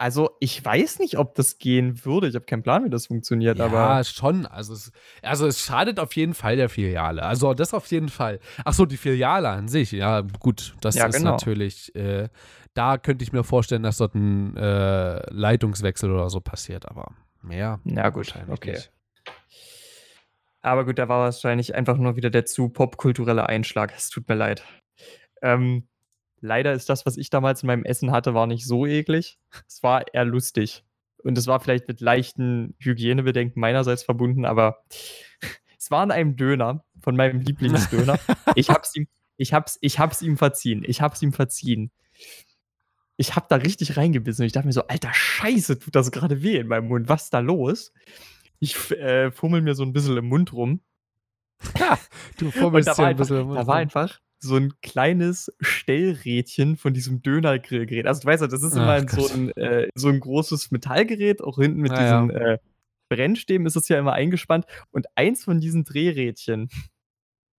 [0.00, 2.26] Also, ich weiß nicht, ob das gehen würde.
[2.26, 4.46] Ich habe keinen Plan, wie das funktioniert, Ja, aber schon.
[4.46, 7.22] Also es, also es schadet auf jeden Fall der Filiale.
[7.22, 8.40] Also das auf jeden Fall.
[8.64, 9.92] Ach so, die Filiale an sich.
[9.92, 10.74] Ja, gut.
[10.80, 11.32] Das Ja, ist genau.
[11.32, 11.94] natürlich.
[11.94, 12.30] Äh,
[12.72, 16.88] da könnte ich mir vorstellen, dass dort ein äh, Leitungswechsel oder so passiert.
[16.88, 17.80] Aber mehr.
[17.84, 18.70] Ja, gut, wahrscheinlich okay.
[18.70, 18.92] nicht.
[20.62, 23.92] Aber gut, da war wahrscheinlich einfach nur wieder der zu popkulturelle Einschlag.
[23.94, 24.64] Es tut mir leid.
[25.42, 25.89] Ähm,
[26.40, 29.38] leider ist das, was ich damals in meinem Essen hatte, war nicht so eklig.
[29.66, 30.84] Es war eher lustig.
[31.22, 34.84] Und es war vielleicht mit leichten Hygienebedenken meinerseits verbunden, aber
[35.78, 38.18] es war an einem Döner von meinem Lieblingsdöner.
[38.54, 40.82] ich hab's ihm, ich hab's, ich hab's ihm verziehen.
[40.86, 41.90] Ich hab's ihm verziehen.
[43.16, 46.42] Ich hab da richtig reingebissen und ich dachte mir so, alter Scheiße, tut das gerade
[46.42, 47.08] weh in meinem Mund.
[47.08, 47.92] Was ist da los?
[48.60, 50.80] Ich äh, fummel mir so ein bisschen im Mund rum.
[52.38, 53.40] Du fummelst war, ein einfach, bisschen.
[53.40, 58.06] im Mund da war einfach so ein kleines Stellrädchen von diesem Dönergrillgerät.
[58.06, 61.42] Also du weißt ja, das ist immer Ach so, ein, äh, so ein großes Metallgerät,
[61.42, 62.22] auch hinten mit Ja, ja.
[62.22, 62.58] diesen äh,
[63.10, 64.64] Brennstäben ist es ja immer eingespannt.
[64.90, 66.70] Und eins von diesen Drehrädchen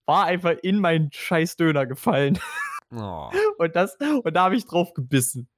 [0.07, 2.39] war einfach in meinen scheiß Döner gefallen.
[2.93, 3.31] Oh.
[3.59, 5.49] Und, das, und da habe ich drauf gebissen.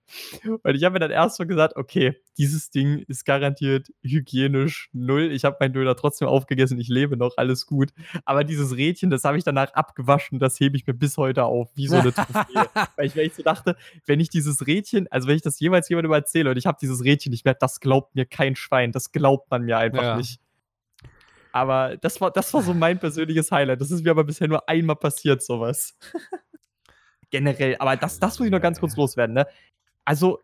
[0.44, 5.32] Und ich habe mir dann erst so gesagt, okay, dieses Ding ist garantiert hygienisch null.
[5.32, 7.90] Ich habe meinen Döner trotzdem aufgegessen, ich lebe noch, alles gut.
[8.26, 11.70] Aber dieses Rädchen, das habe ich danach abgewaschen, das hebe ich mir bis heute auf,
[11.74, 12.66] wie so eine Trophäe.
[12.96, 15.88] weil, ich, weil ich so dachte, wenn ich dieses Rädchen, also wenn ich das jemals
[15.88, 19.12] jemandem erzähle und ich habe dieses Rädchen nicht mehr, das glaubt mir kein Schwein, das
[19.12, 20.16] glaubt man mir einfach Ja.
[20.16, 20.38] nicht.
[21.52, 23.80] Aber das war, das war so mein persönliches Highlight.
[23.80, 25.96] Das ist mir aber bisher nur einmal passiert, sowas.
[27.32, 29.46] Generell, aber das, das muss ich noch ganz kurz loswerden, ne?
[30.04, 30.40] Also,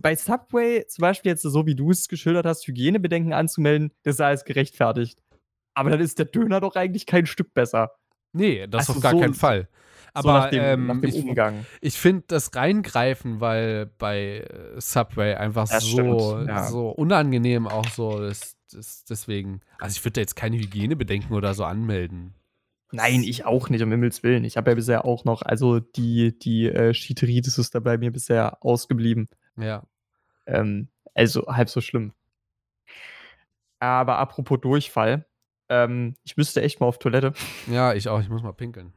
[0.00, 4.20] bei Subway, zum Beispiel jetzt so wie du es geschildert hast, Hygienebedenken anzumelden, das ist
[4.20, 5.18] alles gerechtfertigt.
[5.74, 7.92] Aber dann ist der Döner doch eigentlich kein Stück besser.
[8.32, 9.68] Nee, das Also auf gar so- keinen Fall.
[10.06, 11.64] so Aber nach dem, ähm, nach dem ich, Umgang.
[11.80, 15.90] ich finde das Reingreifen, weil bei äh, Subway einfach Das so,
[16.32, 16.68] stimmt, ja.
[16.68, 18.56] so unangenehm auch so ist.
[18.72, 22.34] Das, deswegen, also ich würde da jetzt keine Hygienebedenken oder so anmelden.
[22.90, 24.44] Nein, ich auch nicht, um Himmels Willen.
[24.44, 28.10] Ich habe ja bisher auch noch, also die, die äh, Schiteritis ist da bei mir
[28.10, 29.28] bisher ausgeblieben.
[29.56, 29.84] Ja.
[30.46, 32.12] Ähm, also halb so schlimm.
[33.78, 35.26] Aber apropos Durchfall,
[35.68, 37.34] ähm, ich müsste echt mal auf Toilette.
[37.70, 38.20] Ja, ich auch.
[38.20, 38.94] Ich muss mal pinkeln.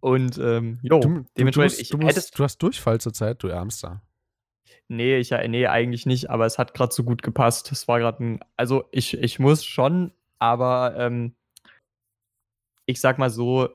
[0.00, 3.00] Und ähm, jo, du, du, du, dementsprechend, musst, ich du, hättest, musst, du hast Durchfall
[3.00, 4.02] zurzeit, du Ärmster.
[4.88, 7.70] Nee, ich, nee, eigentlich nicht, aber es hat gerade so gut gepasst.
[7.72, 11.34] Es war gerade ein, also ich, ich muss schon, aber ähm,
[12.88, 13.68] ich sag mal so,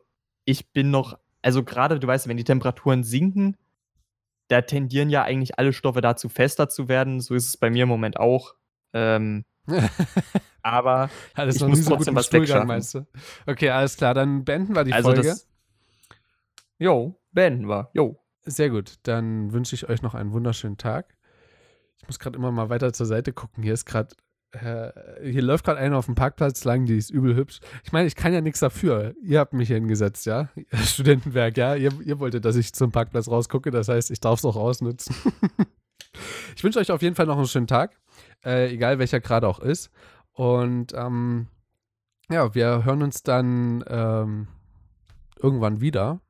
[0.43, 3.55] ich bin noch, also gerade, du weißt, wenn die Temperaturen sinken,
[4.47, 7.21] da tendieren ja eigentlich alle Stoffe dazu, fester zu werden.
[7.21, 8.55] So ist es bei mir im Moment auch.
[8.91, 9.45] Ähm,
[10.63, 12.67] aber Alles Ich noch muss so trotzdem was wegschaffen.
[12.67, 13.05] meinst du?
[13.45, 15.35] Okay, alles klar, dann beenden wir die also Folge.
[16.79, 17.89] Jo, beenden wir.
[17.93, 18.19] Jo.
[18.45, 21.15] Sehr gut, dann wünsche ich euch noch einen wunderschönen Tag.
[22.01, 23.63] Ich muss gerade immer mal weiter zur Seite gucken.
[23.63, 24.15] Hier ist gerade,
[24.59, 27.59] hier läuft gerade einer auf dem Parkplatz lang, die ist übel hübsch.
[27.83, 29.15] Ich meine, ich kann ja nichts dafür.
[29.23, 30.49] Ihr habt mich hier hingesetzt, ja?
[30.73, 31.75] Studentenwerk, ja?
[31.75, 35.15] Ihr, ihr wolltet, dass ich zum Parkplatz rausgucke, das heißt, ich darf es auch ausnutzen.
[36.55, 37.97] ich wünsche euch auf jeden Fall noch einen schönen Tag,
[38.45, 39.89] äh, egal welcher gerade auch ist.
[40.33, 41.47] Und ähm,
[42.29, 44.47] ja, wir hören uns dann ähm,
[45.41, 46.21] irgendwann wieder.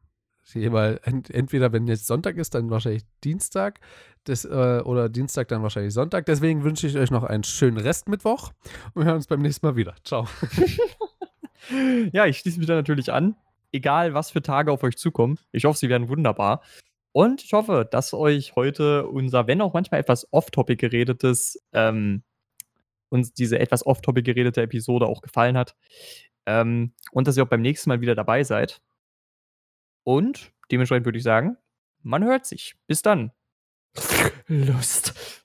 [0.53, 3.79] Ent entweder, wenn jetzt Sonntag ist, dann wahrscheinlich Dienstag
[4.25, 6.25] das, äh, oder Dienstag dann wahrscheinlich Sonntag.
[6.25, 8.51] Deswegen wünsche ich euch noch einen schönen Restmittwoch
[8.93, 9.95] und wir hören uns beim nächsten Mal wieder.
[10.03, 10.27] Ciao.
[12.11, 13.35] Ja, ich schließe mich da natürlich an.
[13.71, 15.39] Egal, was für Tage auf euch zukommen.
[15.51, 16.61] Ich hoffe, sie werden wunderbar.
[17.11, 22.23] Und ich hoffe, dass euch heute unser, wenn auch manchmal etwas off-topic geredetes, ähm,
[23.09, 25.75] uns diese etwas off-topic geredete Episode auch gefallen hat.
[26.45, 28.81] Ähm, und dass ihr auch beim nächsten Mal wieder dabei seid.
[30.03, 31.57] Und dementsprechend würde ich sagen,
[32.01, 32.75] man hört sich.
[32.87, 33.31] Bis dann.
[34.47, 35.42] Lust.